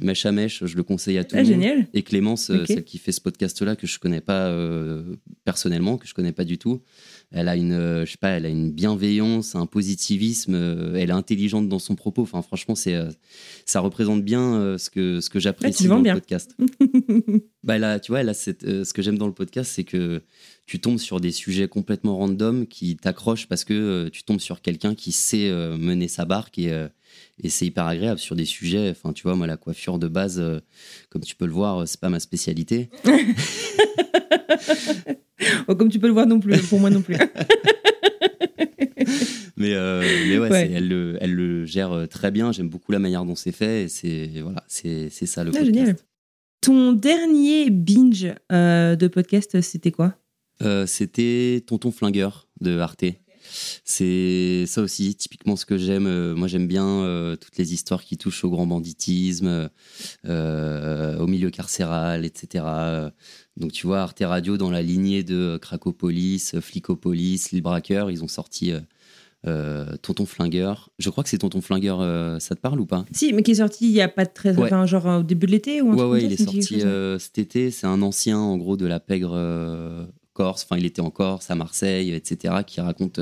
[0.00, 1.52] Mèche à mèche, je le conseille à tout Ah, le monde.
[1.62, 1.86] génial.
[1.94, 6.06] Et Clémence, euh, celle qui fait ce podcast-là, que je connais pas euh, personnellement, que
[6.08, 6.82] je connais pas du tout,
[7.32, 11.08] elle a une, euh, je sais pas, elle a une bienveillance, un positivisme, euh, elle
[11.08, 12.22] est intelligente dans son propos.
[12.22, 13.10] Enfin, franchement, c'est, euh,
[13.64, 16.14] ça représente bien ce que ce que j'apprécie dans bien.
[16.14, 16.54] le podcast.
[17.64, 20.22] bah là, tu vois, euh, ce que j'aime dans le podcast, c'est que
[20.66, 24.94] tu tombes sur des sujets complètement random qui t'accrochent parce que tu tombes sur quelqu'un
[24.94, 26.70] qui sait mener sa barque et,
[27.42, 28.90] et c'est hyper agréable sur des sujets.
[28.90, 30.60] Enfin, tu vois, moi, la coiffure de base, euh,
[31.10, 32.88] comme tu peux le voir, euh, c'est pas ma spécialité.
[35.66, 37.16] Oh, Comme tu peux le voir non plus, pour moi non plus.
[39.56, 42.50] Mais, euh, mais ouais, elle, le, elle le gère très bien.
[42.50, 43.84] J'aime beaucoup la manière dont c'est fait.
[43.84, 45.74] Et c'est voilà, c'est c'est ça le Ah, podcast.
[45.74, 45.96] génial.
[46.62, 50.16] Ton dernier binge euh, de podcast, c'était quoi?
[50.86, 53.04] C'était Tonton Flingueur de Arte.
[53.84, 56.06] C'est ça aussi, typiquement ce que j'aime.
[56.06, 59.68] Euh, moi, j'aime bien euh, toutes les histoires qui touchent au grand banditisme,
[60.26, 62.64] euh, au milieu carcéral, etc.
[63.56, 68.28] Donc, tu vois, Arte Radio, dans la lignée de Cracopolis, Flicopolis, Les Braqueurs, ils ont
[68.28, 68.72] sorti
[69.46, 70.90] euh, Tonton Flingueur.
[70.98, 73.04] Je crois que c'est Tonton Flingueur, euh, ça te parle ou pas?
[73.12, 74.56] Si, mais qui est sorti il y a pas de très.
[74.56, 74.64] Ouais.
[74.66, 76.80] Enfin, genre au début de l'été ou un Ouais, truc ouais, il est sorti
[77.18, 77.70] cet été.
[77.70, 81.54] C'est un ancien, en gros, de la pègre Corse, enfin il était en Corse, à
[81.54, 83.20] Marseille, etc., qui raconte,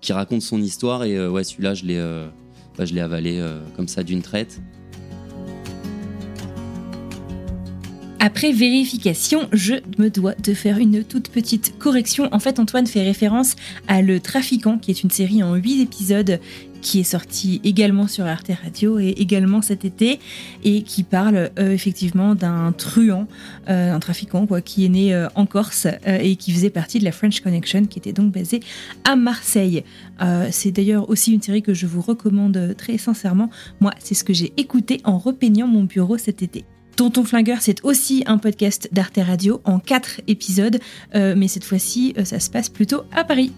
[0.00, 1.04] qui raconte son histoire.
[1.04, 1.98] Et ouais, celui-là, je l'ai,
[2.76, 3.44] bah, je l'ai avalé
[3.76, 4.60] comme ça d'une traite.
[8.20, 12.28] Après vérification, je me dois de faire une toute petite correction.
[12.32, 13.54] En fait, Antoine fait référence
[13.86, 16.40] à Le Trafiquant, qui est une série en 8 épisodes
[16.80, 20.18] qui est sortie également sur Arte Radio et également cet été
[20.64, 23.26] et qui parle euh, effectivement d'un truand,
[23.68, 27.04] euh, un trafiquant quoi, qui est né euh, en Corse et qui faisait partie de
[27.04, 28.60] la French Connection qui était donc basée
[29.04, 29.84] à Marseille.
[30.50, 33.50] c'est d'ailleurs aussi une série que je vous recommande très sincèrement.
[33.80, 36.64] Moi, c'est ce que j'ai écouté en repeignant mon bureau cet été.
[36.98, 40.80] Tonton Flingueur, c'est aussi un podcast d'Arte Radio en quatre épisodes,
[41.14, 43.52] euh, mais cette fois-ci, euh, ça se passe plutôt à Paris.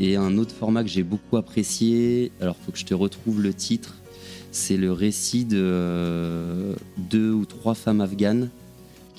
[0.00, 3.52] Et un autre format que j'ai beaucoup apprécié, alors faut que je te retrouve le
[3.52, 3.98] titre,
[4.52, 8.48] c'est le récit de euh, deux ou trois femmes afghanes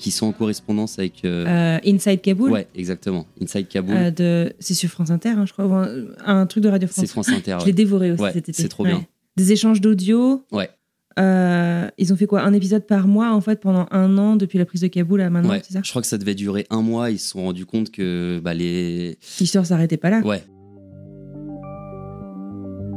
[0.04, 1.24] qui sont en correspondance avec.
[1.24, 3.26] Euh, euh, Inside Kaboul Ouais, exactement.
[3.40, 3.96] Inside Kaboul.
[3.96, 4.52] Euh, de...
[4.58, 5.88] C'est sur France Inter, hein, je crois.
[6.26, 7.06] Un truc de Radio France.
[7.06, 7.56] C'est France Inter.
[7.60, 8.52] je l'ai dévoré aussi cet été.
[8.52, 9.02] C'est trop bien.
[9.38, 10.44] Des échanges d'audio.
[10.52, 10.68] Ouais.
[11.16, 14.66] ils ont fait quoi Un épisode par mois, en fait, pendant un an, depuis la
[14.66, 17.10] prise de Kaboul à maintenant, c'est ça Je crois que ça devait durer un mois.
[17.10, 19.16] Ils se sont rendus compte que bah, les.
[19.40, 20.20] L'histoire s'arrêtait pas là.
[20.20, 20.44] Ouais.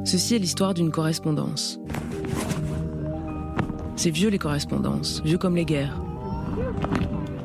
[0.03, 1.79] Ceci est l'histoire d'une correspondance.
[3.95, 6.01] C'est vieux les correspondances, vieux comme les guerres.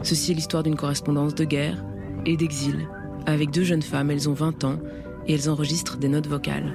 [0.02, 1.84] Ceci est l'histoire d'une correspondance de guerre
[2.26, 2.88] et d'exil.
[3.26, 4.78] Avec deux jeunes femmes, elles ont 20 ans
[5.26, 6.74] et elles enregistrent des notes vocales.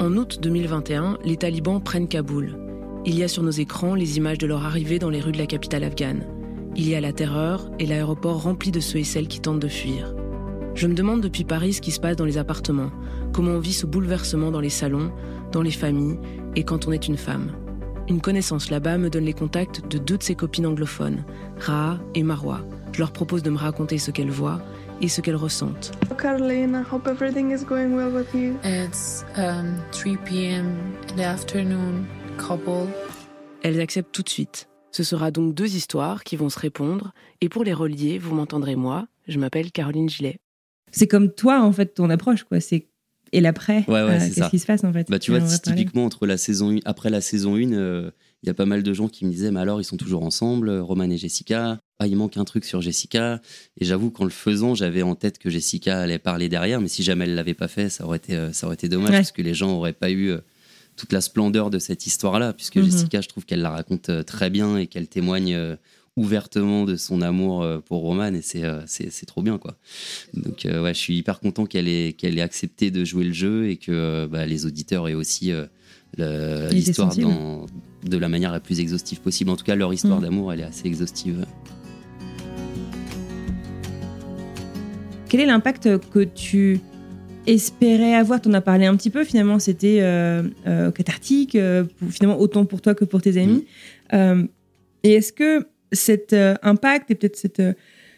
[0.00, 2.56] En août 2021, les talibans prennent Kaboul.
[3.04, 5.38] Il y a sur nos écrans les images de leur arrivée dans les rues de
[5.38, 6.24] la capitale afghane.
[6.76, 9.68] Il y a la terreur et l'aéroport rempli de ceux et celles qui tentent de
[9.68, 10.14] fuir.
[10.74, 12.90] Je me demande depuis Paris ce qui se passe dans les appartements,
[13.32, 15.10] comment on vit ce bouleversement dans les salons,
[15.50, 16.18] dans les familles
[16.54, 17.50] et quand on est une femme.
[18.08, 21.24] Une connaissance là-bas me donne les contacts de deux de ses copines anglophones,
[21.58, 22.60] Ra et Marwa.
[22.92, 24.62] Je leur propose de me raconter ce qu'elles voient
[25.00, 25.90] et ce qu'elles ressentent.
[26.16, 28.56] Caroline, I hope everything is going well with you.
[28.64, 30.66] It's 3 um, p.m.
[31.10, 32.06] in the afternoon,
[32.38, 32.86] couple.
[33.62, 34.68] Elles acceptent tout de suite.
[34.92, 38.76] Ce sera donc deux histoires qui vont se répondre, et pour les relier, vous m'entendrez
[38.76, 39.08] moi.
[39.26, 40.38] Je m'appelle Caroline Gillet.
[40.92, 42.60] C'est comme toi, en fait, ton approche, quoi.
[42.60, 42.86] C'est
[43.32, 46.04] et l'après ouais, ouais, euh, Qu'est-ce qui se passe en fait bah, Tu vois, typiquement
[46.04, 48.10] entre la saison, après la saison 1, euh,
[48.42, 50.22] il y a pas mal de gens qui me disaient Mais alors, ils sont toujours
[50.22, 51.78] ensemble, Roman et Jessica.
[51.98, 53.40] Ah, il manque un truc sur Jessica.
[53.80, 57.02] Et j'avoue qu'en le faisant, j'avais en tête que Jessica allait parler derrière, mais si
[57.02, 59.42] jamais elle l'avait pas fait, ça aurait été, euh, ça aurait été dommage, parce que
[59.42, 60.34] les gens n'auraient pas eu
[60.96, 62.84] toute la splendeur de cette histoire-là, puisque mhm.
[62.84, 65.76] Jessica, je trouve qu'elle la raconte très bien et qu'elle témoigne
[66.16, 69.76] ouvertement de son amour euh, pour Roman et euh, c'est c'est trop bien quoi.
[70.32, 73.34] Donc euh, ouais, je suis hyper content qu'elle ait qu'elle ait accepté de jouer le
[73.34, 75.52] jeu et que bah, les auditeurs aient aussi
[76.16, 79.50] l'histoire de la manière la plus exhaustive possible.
[79.50, 80.22] En tout cas, leur histoire mm.
[80.22, 81.44] d'amour, elle est assez exhaustive.
[85.28, 86.80] Quel est l'impact que tu
[87.46, 88.40] espérais avoir?
[88.40, 89.98] Tu en as parlé un petit peu, finalement, c'était
[90.94, 91.58] cathartique,
[92.08, 93.66] finalement autant pour toi que pour tes amis.
[94.12, 94.44] Mm.
[95.02, 97.72] et est-ce que cet euh, impact et peut-être cette, euh,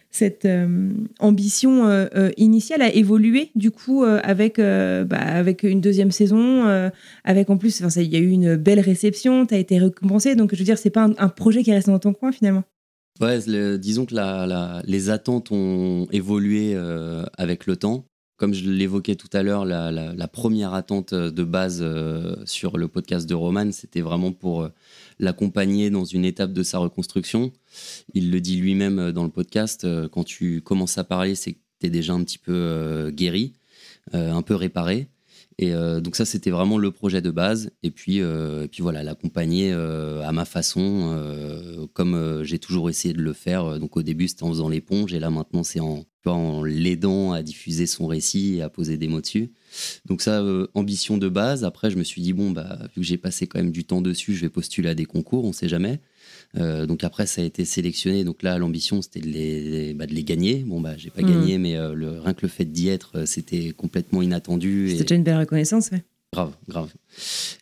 [0.09, 1.87] cette euh, ambition
[2.37, 6.91] initiale a évolué du coup avec, bah, avec une deuxième saison,
[7.23, 10.53] avec en plus, il y a eu une belle réception, tu as été récompensé, donc
[10.53, 12.63] je veux dire, c'est pas un, projet qui reste dans ton coin finalement.
[13.21, 13.37] Ouais,
[13.77, 14.15] disons que
[14.89, 16.75] les attentes ont évolué
[17.37, 18.07] avec le temps.
[18.39, 21.85] Comme je l'évoquais tout à l'heure, la, première attente de base
[22.45, 24.69] sur le podcast de Roman, c'était vraiment pour
[25.19, 27.51] l'accompagner dans une étape de sa reconstruction.
[28.13, 31.53] Il le dit lui-même euh, dans le podcast, euh, quand tu commences à parler, c'est
[31.53, 33.53] que tu es déjà un petit peu euh, guéri,
[34.11, 35.07] un peu réparé.
[35.61, 37.69] Et donc ça, c'était vraiment le projet de base.
[37.83, 41.21] Et puis, et puis voilà, l'accompagner à ma façon,
[41.93, 43.77] comme j'ai toujours essayé de le faire.
[43.77, 46.05] Donc au début, c'était en faisant l'éponge, et là maintenant, c'est en,
[46.63, 49.51] l'aidant à diffuser son récit et à poser des mots dessus.
[50.05, 51.63] Donc ça, euh, ambition de base.
[51.63, 54.01] Après, je me suis dit, bon, bah, vu que j'ai passé quand même du temps
[54.01, 56.01] dessus, je vais postuler à des concours, on ne sait jamais.
[56.57, 58.23] Euh, donc après, ça a été sélectionné.
[58.23, 60.63] Donc là, l'ambition, c'était de les, bah, de les gagner.
[60.65, 61.31] Bon, bah, j'ai pas mmh.
[61.31, 64.89] gagné, mais euh, le, rien que le fait d'y être, c'était complètement inattendu.
[64.89, 66.03] C'était déjà une belle reconnaissance, ouais.
[66.31, 66.93] Grave, grave.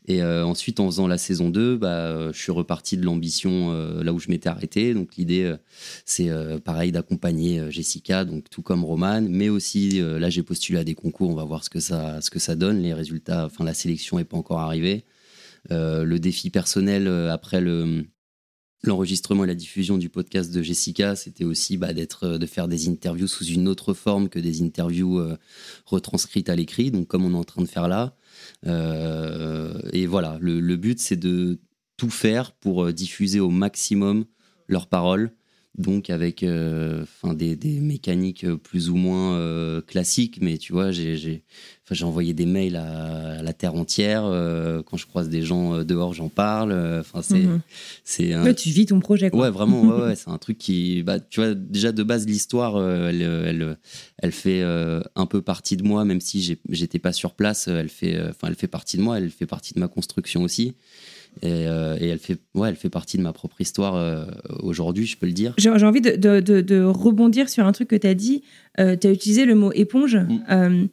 [0.07, 3.71] Et euh, ensuite, en faisant la saison 2, bah, euh, je suis reparti de l'ambition
[3.71, 4.93] euh, là où je m'étais arrêté.
[4.93, 5.55] Donc l'idée,
[6.03, 6.29] c'est
[6.65, 11.29] pareil d'accompagner Jessica, donc tout comme Roman, mais aussi là j'ai postulé à des concours.
[11.29, 12.81] On va voir ce que ça, ce que ça donne.
[12.81, 15.05] Les résultats, enfin la sélection n'est pas encore arrivée.
[15.69, 18.05] le défi personnel après le
[18.83, 22.87] l'enregistrement et la diffusion du podcast de Jessica, c'était aussi bah, d'être, de faire des
[22.87, 25.21] interviews sous une autre forme que des interviews
[25.85, 28.15] retranscrites à l'écrit, donc comme on est en train de faire là.
[28.65, 31.59] Euh, et voilà, le, but, c'est de
[31.97, 34.25] tout faire pour diffuser au maximum
[34.67, 35.31] leurs paroles
[35.77, 41.43] donc avec euh, des, des, mécaniques plus ou moins euh, classiques mais tu vois j'ai
[42.01, 46.29] envoyé des mails à, la terre entière euh, quand je croise des gens dehors j'en
[46.29, 47.61] parle enfin c'est Mhm.
[48.03, 49.29] c'est un- tu vis ton projet.
[49.29, 49.41] Quoi.
[49.41, 52.81] ouais vraiment ouais, ouais, c'est un truc qui bah tu vois déjà de base l'histoire
[52.81, 53.77] elle, elle
[54.17, 58.19] elle fait un peu partie de moi même si j'étais pas sur place elle fait
[58.29, 60.73] enfin elle fait partie de moi elle fait partie de ma construction aussi
[61.41, 64.25] et, euh, et elle fait ouais elle fait partie de ma propre histoire euh,
[64.61, 67.87] aujourd'hui je peux le dire J'ai envie de, de- de- de rebondir sur un truc
[67.89, 68.43] que tu as dit.
[68.77, 70.15] tu as utilisé le mot éponge.
[70.15, 70.39] Mm.
[70.51, 70.85] Euh,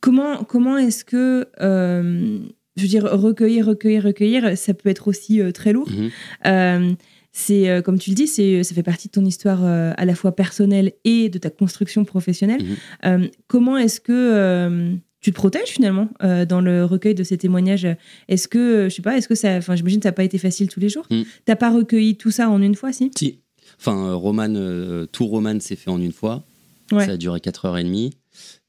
[0.00, 2.38] comment comment est-ce que, euh,
[2.76, 5.88] je veux dire, recueillir, recueillir, recueillir, ça peut être aussi euh, très lourd.
[5.90, 6.10] Mhm.
[6.46, 6.92] Euh,
[7.32, 10.04] c'est euh, comme tu le dis, c'est ça fait partie de ton histoire euh, à
[10.04, 12.62] la fois personnelle et de ta construction professionnelle.
[12.62, 12.76] Mhm.
[13.04, 17.38] Euh, comment est-ce que euh, tu te protèges finalement euh, dans le recueil de ces
[17.38, 17.86] témoignages?
[18.28, 20.38] Est-ce que je sais pas, est-ce que ça, enfin j'imagine que ça n'a pas été
[20.38, 21.06] facile tous les jours.
[21.10, 21.22] Mm.
[21.44, 23.10] T'as pas recueilli tout ça en une fois, si?
[23.16, 23.40] Si.
[23.78, 26.44] Enfin, euh, Roman, euh, tout Roman s'est fait en une fois.
[26.92, 27.06] Ouais.
[27.06, 28.12] Ça a duré 4h30.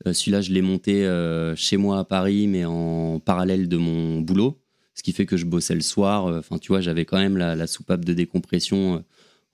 [0.08, 4.22] Euh, Celui-là, je l'ai monté euh, chez moi à Paris, mais en parallèle de mon
[4.22, 4.58] boulot.
[4.94, 6.28] Ce qui fait que je bossais le soir.
[6.28, 9.00] Euh, Enfin, tu vois, j'avais quand même la, la soupape de décompression, euh,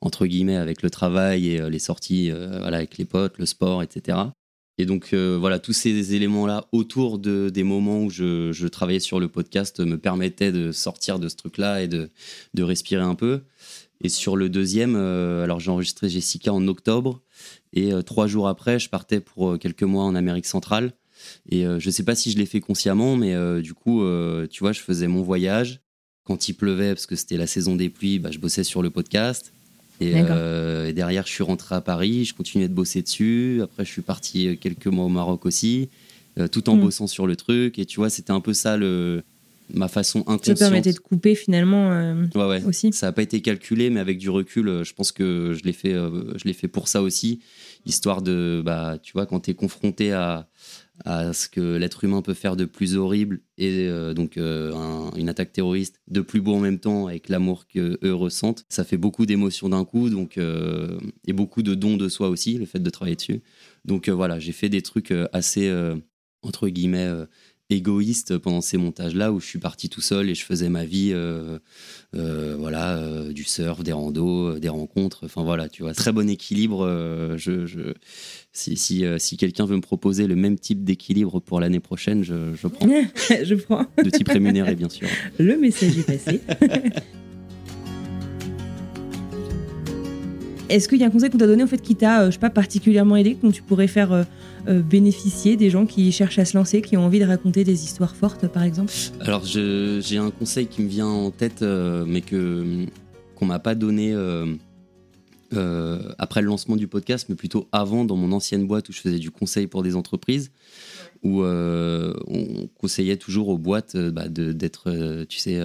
[0.01, 3.45] entre guillemets, avec le travail et euh, les sorties euh, voilà, avec les potes, le
[3.45, 4.17] sport, etc.
[4.77, 9.19] Et donc, euh, voilà, tous ces éléments-là autour de, des moments où je, travaillais sur
[9.19, 12.09] le podcast me permettaient de sortir de ce truc-là et de,
[12.53, 13.41] de respirer un peu.
[14.01, 17.21] Et sur le deuxième, euh, alors j'ai enregistré Jessica en octobre.
[17.73, 20.93] Et euh, trois jours après, je partais pour quelques mois en Amérique centrale.
[21.49, 24.03] Et je sais pas si je l'ai fait consciemment, mais du coup,
[24.51, 25.81] tu vois, je faisais mon voyage.
[26.23, 28.91] Quand il pleuvait, parce que c'était la saison des pluies, bah, je bossais sur le
[28.91, 29.51] podcast.
[29.99, 33.59] Et, euh, et derrière, je suis rentré à Paris, je continuais de bosser dessus.
[33.63, 35.89] Après, je suis parti euh, quelques mois au Maroc aussi,
[36.39, 36.81] euh, tout en Mm.
[36.81, 37.79] bossant sur le truc.
[37.79, 39.23] Et tu vois, c'était un peu ça le,
[39.73, 40.59] ma façon Ça inconsciente.
[40.59, 41.91] permettait de couper finalement.
[41.91, 42.63] euh, Ouais, ouais.
[42.65, 42.93] Aussi.
[42.93, 45.93] Ça n'a pas été calculé, mais avec du recul, je pense que je l'ai fait,
[45.93, 47.39] je l'ai fait pour ça aussi,
[47.87, 50.47] histoire de, bah, tu vois, quand tu es confronté à,
[51.05, 55.11] à ce que l'être humain peut faire de plus horrible et euh, donc euh, un-
[55.15, 58.83] une attaque terroriste de plus beau en même temps avec l'amour que eux ressentent, ça
[58.83, 62.65] fait beaucoup d'émotions d'un coup, donc euh, et beaucoup de dons de soi aussi, le
[62.65, 63.41] fait de travailler dessus.
[63.85, 65.71] Donc voilà, j'ai fait des trucs assez
[66.41, 67.09] entre guillemets
[67.69, 71.11] égoïste pendant ces montages-là où je suis parti tout seul et je faisais ma vie,
[71.13, 71.59] euh,
[72.15, 75.25] euh, voilà, euh, du surf, des randos, des rencontres.
[75.25, 76.85] Enfin voilà, tu vois, très bon équilibre.
[77.37, 77.93] je, je-
[78.53, 82.55] si si, si quelqu'un veut me proposer le même type d'équilibre pour l'année prochaine, je,
[82.55, 82.87] je prends.
[83.43, 83.85] je prends.
[84.03, 85.07] De type rémunéré, bien sûr.
[85.37, 86.41] Le message est passé.
[90.69, 92.49] Est-ce qu'il y a un conseil qu'on t'a donné en fait qui t'a, euh, pas,
[92.49, 94.23] particulièrement aidé, dont tu pourrais faire euh,
[94.67, 97.83] euh, bénéficier des gens qui cherchent à se lancer, qui ont envie de raconter des
[97.83, 98.91] histoires fortes, par exemple?
[99.21, 102.85] Alors j'ai un conseil qui me vient en tête, mais que
[103.35, 104.13] qu'on m'a pas donné
[106.17, 109.19] après le lancement du podcast, mais plutôt avant dans mon ancienne boîte où je faisais
[109.19, 110.51] du conseil pour des entreprises,
[111.23, 115.59] où on conseillait toujours aux boîtes bah, d'être, tu sais,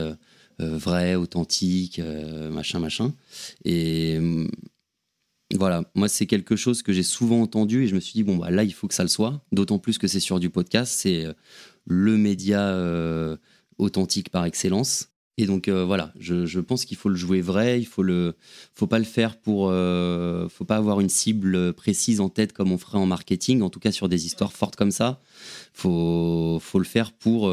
[0.58, 2.00] vrai, authentique,
[2.52, 3.12] machin, machin.
[3.64, 4.20] Et
[5.52, 8.36] voilà, moi c'est quelque chose que j'ai souvent entendu et je me suis dit bon
[8.36, 10.94] bah là il faut que ça le soit, d'autant plus que c'est sur du podcast,
[10.96, 11.32] c'est euh,
[11.86, 13.36] le média euh,
[13.78, 15.08] authentique par excellence.
[15.38, 18.04] Et donc euh, voilà, je, pense qu'il faut le jouer vrai, il faut
[18.74, 22.70] faut pas le faire pour, euh, faut pas avoir une cible précise en tête comme
[22.70, 25.20] on ferait en marketing, en tout cas sur des histoires fortes comme ça.
[25.72, 27.50] Faut, faut le faire pour,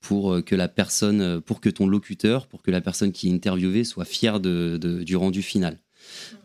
[0.00, 3.84] pour que la personne, pour que ton locuteur, pour que la personne qui est interviewée
[3.84, 5.78] soit fière de- du rendu final.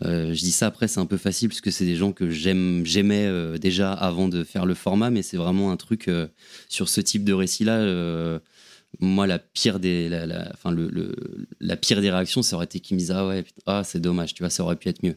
[0.03, 2.29] Euh, je dis ça après, c'est un peu facile parce que c'est des gens que
[2.29, 6.27] j'aimais euh, déjà avant de faire le format, mais c'est vraiment un truc euh,
[6.69, 8.39] sur ce type de récit-là.
[8.99, 13.11] moi, la pire des, la, la- pire des réactions, ça aurait été qu'ils me disent
[13.11, 15.15] ah ouais, ah c'est dommage, tu vois, ça aurait pu être mieux.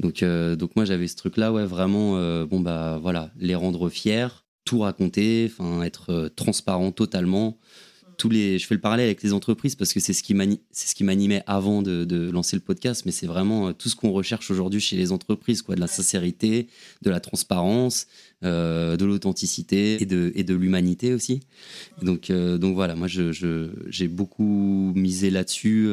[0.00, 4.26] Donc, donc moi j'avais ce truc-là, ouais, vraiment, bon bah voilà, les rendre fiers,
[4.64, 7.58] tout raconter, enfin être transparent totalement.
[8.16, 10.34] Tous les, je fais le parallèle avec les entreprises parce que c'est ce qui
[10.70, 13.88] c'est ce qui m'animait avant de, de lancer le podcast, mais c'est vraiment euh, tout
[13.88, 16.68] ce qu'on recherche aujourd'hui chez les entreprises, quoi, de la sincérité,
[17.02, 18.06] de la transparence,
[18.44, 21.40] euh, de l'authenticité et de, et de l'humanité aussi.
[22.02, 25.88] Donc, euh, donc voilà, moi je, je- j'ai beaucoup misé là-dessus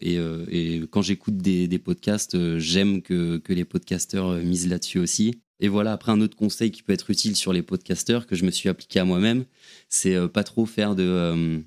[0.00, 0.16] et,
[0.50, 5.40] et quand j'écoute des, des podcasts, j'aime que, que les podcasteurs misent là-dessus aussi.
[5.60, 8.44] Et voilà, après un autre conseil qui peut être utile sur les podcasteurs que je
[8.44, 9.44] me suis appliqué à moi-même,
[9.88, 11.58] c'est euh, pas trop faire de, euh,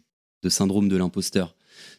[0.44, 1.56] de syndrome de l'imposteur.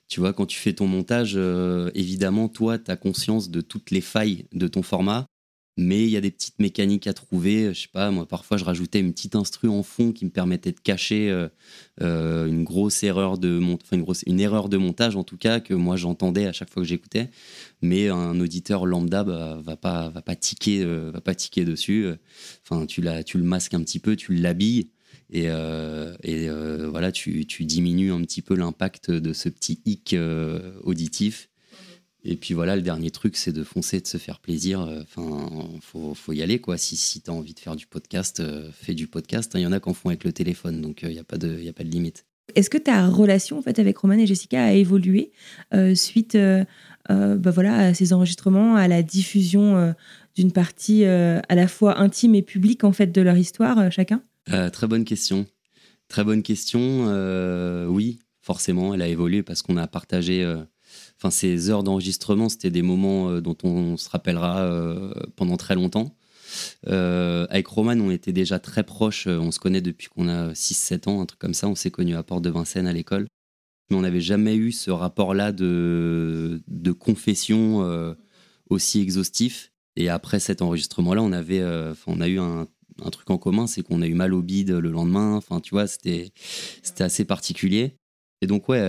[0.08, 3.90] Tu vois, quand tu fais ton montage, euh, évidemment, toi, tu as conscience de toutes
[3.90, 5.26] les failles de ton format.
[5.76, 7.72] Mais il y a des petites mécaniques à trouver.
[7.72, 10.72] Je sais pas, moi, parfois, je rajoutais une petite instru en fond qui me permettait
[10.72, 11.30] de cacher
[12.00, 15.60] une grosse erreur de mont- enfin, une grosse, une erreur de montage en tout cas
[15.60, 17.30] que moi j'entendais à chaque fois que j'écoutais.
[17.82, 22.08] Mais un auditeur lambda bah, va pas, va pas tiquer, euh, va pas tiquer dessus.
[22.62, 24.90] Enfin, tu la, tu le masques un petit peu, tu l'habilles.
[25.30, 29.80] Et, euh, et euh, voilà, tu, tu diminues un petit peu l'impact de ce petit
[29.86, 30.14] hic
[30.82, 31.48] auditif.
[32.22, 34.80] Et puis voilà, le dernier truc, c'est de foncer, de se faire plaisir.
[34.80, 35.48] Enfin,
[35.80, 36.76] faut, faut y aller, quoi.
[36.76, 39.52] Si, si tu as envie de faire du podcast, fais du podcast.
[39.54, 41.38] Il y en a qui en font avec le téléphone, donc il n'y a, pas
[41.38, 42.26] de- y a pas de limite.
[42.54, 45.30] Est-ce que ta relation en fait avec Roman et Jessica a évolué
[45.74, 46.64] euh, suite euh,
[47.10, 49.94] euh, bah voilà, à ces enregistrements, à la diffusion
[50.36, 54.22] d'une partie à la fois intime et publique en fait de leur histoire chacun?
[54.72, 55.46] Très bonne question.
[56.08, 57.06] Très bonne question.
[57.88, 60.44] Oui, forcément, elle a évolué parce qu'on a partagé.
[61.16, 64.70] Enfin, ces heures d'enregistrement, c'était des moments dont on se rappellera
[65.36, 66.14] pendant très longtemps.
[66.86, 69.26] Euh, avec Roman, on était déjà très proches.
[69.26, 71.68] euh, On se connaît depuis qu'on a 6-7 ans, un truc comme ça.
[71.68, 73.26] On s'est connus à Porte de Vincennes à l'école.
[73.90, 78.14] Mais on n'avait jamais eu ce rapport-là de, de confession euh,
[78.68, 79.72] aussi exhaustif.
[79.96, 81.62] Et après cet enregistrement-là, on, avait,
[82.06, 82.68] on a eu un,
[83.04, 85.34] un truc en commun, c'est qu'on a eu mal au bide le lendemain.
[85.34, 86.32] Enfin, tu vois, c'était
[87.00, 87.96] assez particulier.
[88.40, 88.80] Et donc, ouais,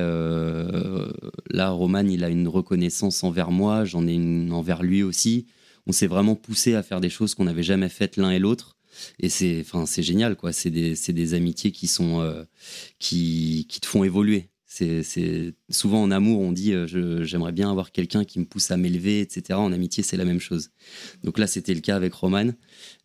[1.50, 5.48] là, Roman, il a une reconnaissance envers moi, j'en ai une envers lui aussi.
[5.88, 8.78] On s'est vraiment poussé à faire des choses qu'on n'avait jamais faites l'un et l'autre.
[9.20, 10.54] Et c'est, enfin, c'est génial, quoi.
[10.54, 12.44] C'est des, des amitiés qui sont, euh,
[13.00, 14.51] qui, qui te font évoluer.
[14.74, 18.78] C'est, souvent en amour, on dit, euh, j'aimerais bien avoir quelqu'un qui me pousse à
[18.78, 19.60] m'élever, etc.
[19.60, 20.70] En amitié, c'est la même chose.
[21.26, 22.52] Donc là, c'était le cas avec Roman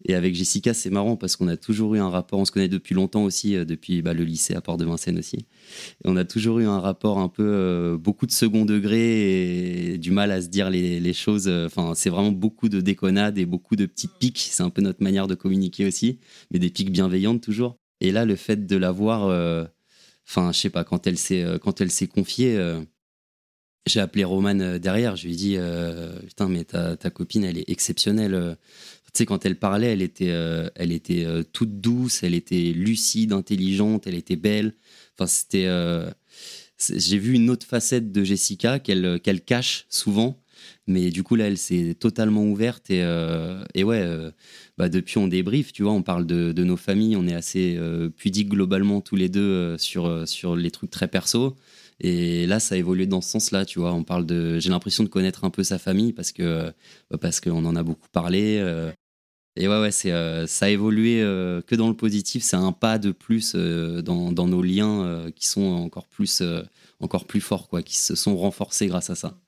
[0.05, 0.75] et avec Jessica.
[0.75, 2.39] C'est marrant parce qu'on a toujours eu un rapport.
[2.39, 5.39] On se connaît depuis longtemps aussi, euh, depuis bah, le lycée à Port-de-Vincennes aussi.
[5.39, 9.99] Et on a toujours eu un rapport un peu euh, beaucoup de second degré et
[9.99, 11.49] du mal à se dire les, choses.
[11.49, 14.47] Enfin, c'est vraiment beaucoup de déconnades et beaucoup de petites piques.
[14.53, 16.21] C'est un peu notre manière de communiquer aussi,
[16.53, 17.77] mais des piques bienveillantes toujours.
[18.01, 19.64] Et là, le fait de la voir, euh,
[20.29, 22.57] enfin, je sais pas, quand elle s'est euh, quand elle s'est confiée.
[22.57, 22.81] euh,
[23.87, 25.59] j'ai appelé Romane euh, derrière, je lui ai dit
[26.27, 28.57] Putain, mais ta, ta copine, elle est exceptionnelle.
[29.07, 30.33] Tu sais, quand elle parlait, elle était,
[30.74, 34.74] elle était toute douce, elle était lucide, intelligente, elle était belle.
[35.14, 35.68] Enfin, c'était.
[36.79, 40.43] J'ai vu une autre facette de Jessica qu'elle cache souvent.
[40.87, 42.91] Mais du coup, là, elle s'est totalement ouverte.
[42.91, 43.01] Et,
[43.74, 44.05] et ouais,
[44.79, 47.16] bah, depuis, on débrief, tu vois, on parle de, nos familles.
[47.16, 50.91] On est assez euh, pudiques globalement tous les deux euh, sur, euh, sur les trucs
[50.91, 51.57] très perso.
[52.01, 53.93] Et là, ça a évolué dans ce sens-là, tu vois.
[53.93, 54.59] On parle de.
[54.59, 56.70] J'ai l'impression de connaître un peu sa famille parce que
[57.20, 58.62] parce qu'on en a beaucoup parlé.
[59.57, 60.11] et ouais, ouais, c'est
[60.47, 61.20] ça a évolué
[61.66, 62.43] que dans le positif.
[62.43, 66.43] C'est un pas de plus dans, dans nos liens qui sont encore plus
[67.01, 69.39] encore plus forts, quoi, qui se sont renforcés grâce à ça.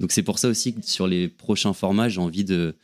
[0.00, 2.76] Donc c'est pour ça aussi que sur les prochains formats, j'ai envie de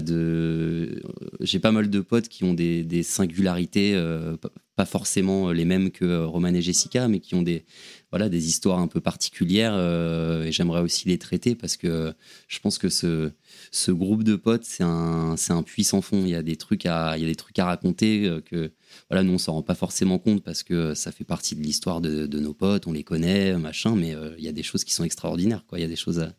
[0.00, 4.36] j'ai pas mal de potes qui ont des, singularités euh,
[4.76, 7.64] pas forcément les mêmes que euh, Roman et Jessica mais qui ont des
[8.10, 12.14] voilà des histoires un peu particulières euh, et j'aimerais aussi les traiter parce que
[12.48, 13.32] je pense que ce
[13.74, 16.20] ce groupe de potes c'est un c'est un puits sans fond.
[16.24, 18.70] Il y a des trucs à il y a des trucs à raconter euh, que
[19.08, 22.02] voilà nous on s'en rend pas forcément compte parce que ça fait partie de l'histoire
[22.02, 24.84] de, de nos potes on les connaît machin mais euh, il y a des choses
[24.84, 25.78] qui sont extraordinaires quoi.
[25.78, 26.34] Il y a des choses à,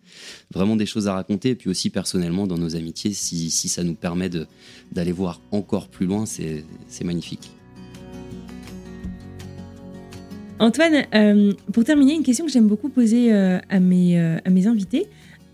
[0.54, 1.50] vraiment des choses à raconter.
[1.50, 4.46] Et puis aussi personnellement dans nos amitiés si, si ça nous permet de
[4.92, 7.52] d'aller voir encore plus loin c'est c'est magnifique.
[10.60, 15.08] Antoine, euh, pour terminer, une question que j'aime beaucoup poser à, mes, à mes invités.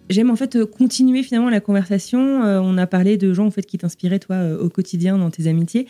[0.10, 2.44] J'aime en fait euh, continuer finalement la conversation.
[2.44, 5.30] Euh, on a parlé de gens en fait qui t'inspiraient toi euh, au quotidien dans
[5.30, 5.88] tes amitiés.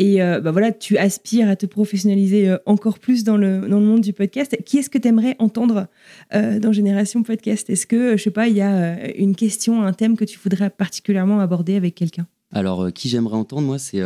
[0.00, 4.00] Et bah voilà, tu aspires à te professionnaliser encore plus dans le, dans le monde
[4.00, 4.56] du podcast.
[4.64, 5.88] Qui est-ce que tu aimerais entendre
[6.32, 7.68] dans Génération Podcast?
[7.68, 10.70] Est-ce que, je sais pas, il y a une question, un thème que tu voudrais
[10.70, 12.28] particulièrement aborder avec quelqu'un?
[12.52, 13.98] Alors qui j'aimerais entendre moi c'est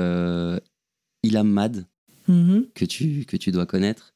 [1.25, 1.85] Ilham Mad
[2.29, 2.67] Mhm.
[2.75, 4.15] que tu que tu dois connaître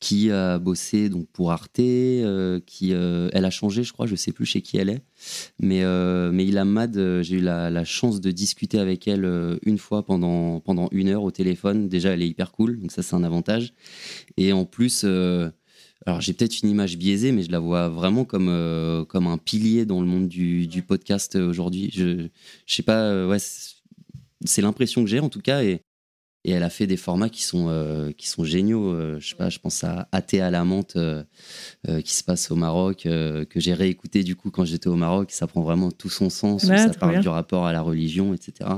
[0.00, 4.14] qui a bossé donc pour Arte euh, qui euh, elle a changé je crois je
[4.14, 5.02] sais plus chez qui elle est
[5.60, 9.78] mais euh, mais Ilham Mad euh, j'ai eu la, chance de discuter avec elle une
[9.78, 13.16] fois pendant pendant une heure au téléphone déjà elle est hyper cool donc ça c'est
[13.16, 13.74] un avantage
[14.36, 15.04] et en plus
[16.06, 19.84] alors j'ai peut-être une image biaisée, mais je la vois vraiment comme, comme un pilier
[19.86, 21.90] dans le monde du, du podcast aujourd'hui.
[21.92, 22.26] Je,
[22.66, 23.38] je sais pas, ouais,
[24.44, 25.62] c'est l'impression que j'ai en tout cas.
[26.44, 28.92] Et elle a fait des formats qui sont, euh, qui sont géniaux.
[28.92, 31.22] Euh, je sais pas, je pense à Athée à la menthe euh,
[32.04, 35.30] qui se passe au Maroc, que j'ai réécouté du coup quand j'étais au Maroc.
[35.30, 36.64] Ça prend vraiment tout son sens.
[36.64, 37.20] Ouais, ça parle bien.
[37.20, 38.70] du rapport à la religion, etc.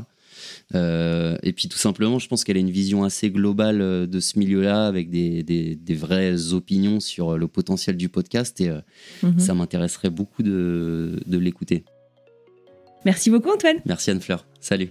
[0.75, 4.87] Et puis tout simplement, je pense qu'elle a une vision assez globale de ce milieu-là,
[4.87, 8.61] avec des, des, des vraies opinions sur le potentiel du podcast.
[8.61, 8.71] Et
[9.23, 9.39] Mhm.
[9.39, 11.85] ça m'intéresserait beaucoup de, de l'écouter.
[13.07, 13.77] Merci beaucoup Antoine.
[13.87, 14.45] Merci Anne-Fleur.
[14.61, 14.91] Salut.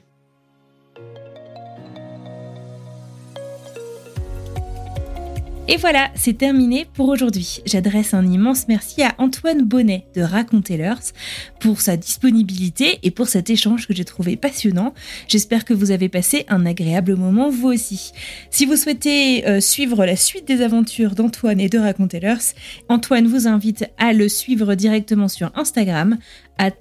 [5.70, 7.61] Et voilà, c'est terminé pour aujourd'hui.
[7.66, 11.14] J'adresse un immense merci à Antoine Bonnet de Raconter L'Earth
[11.61, 14.93] pour sa disponibilité et pour cet échange que j'ai trouvé passionnant.
[15.30, 18.11] J'espère que vous avez passé un agréable moment vous aussi.
[18.49, 22.55] Si vous souhaitez euh, suivre la suite des aventures d'Antoine et de Raconter L'Earth,
[22.89, 26.18] Antoine vous invite à le suivre directement sur Instagram,
[26.57, 26.72] at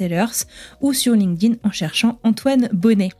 [0.00, 0.46] L'Earth,
[0.82, 3.10] ou sur LinkedIn en cherchant Antoine Bonnet.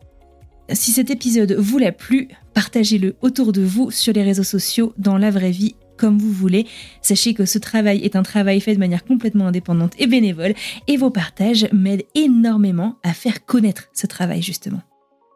[0.70, 2.28] Si cet épisode vous l'a plu,
[2.58, 6.66] partagez-le autour de vous sur les réseaux sociaux, dans la vraie vie, comme vous voulez.
[7.02, 10.54] Sachez que ce travail est un travail fait de manière complètement indépendante et bénévole,
[10.88, 14.82] et vos partages m'aident énormément à faire connaître ce travail justement.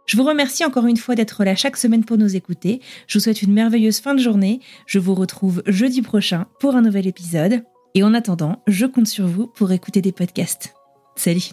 [0.05, 2.81] Je vous remercie encore une fois d'être là chaque semaine pour nous écouter.
[3.07, 4.59] Je vous souhaite une merveilleuse fin de journée.
[4.87, 7.63] Je vous retrouve jeudi prochain pour un nouvel épisode.
[7.95, 10.75] Et en attendant, je compte sur vous pour écouter des podcasts.
[11.15, 11.53] Salut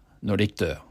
[0.21, 0.90] når de ikke dør.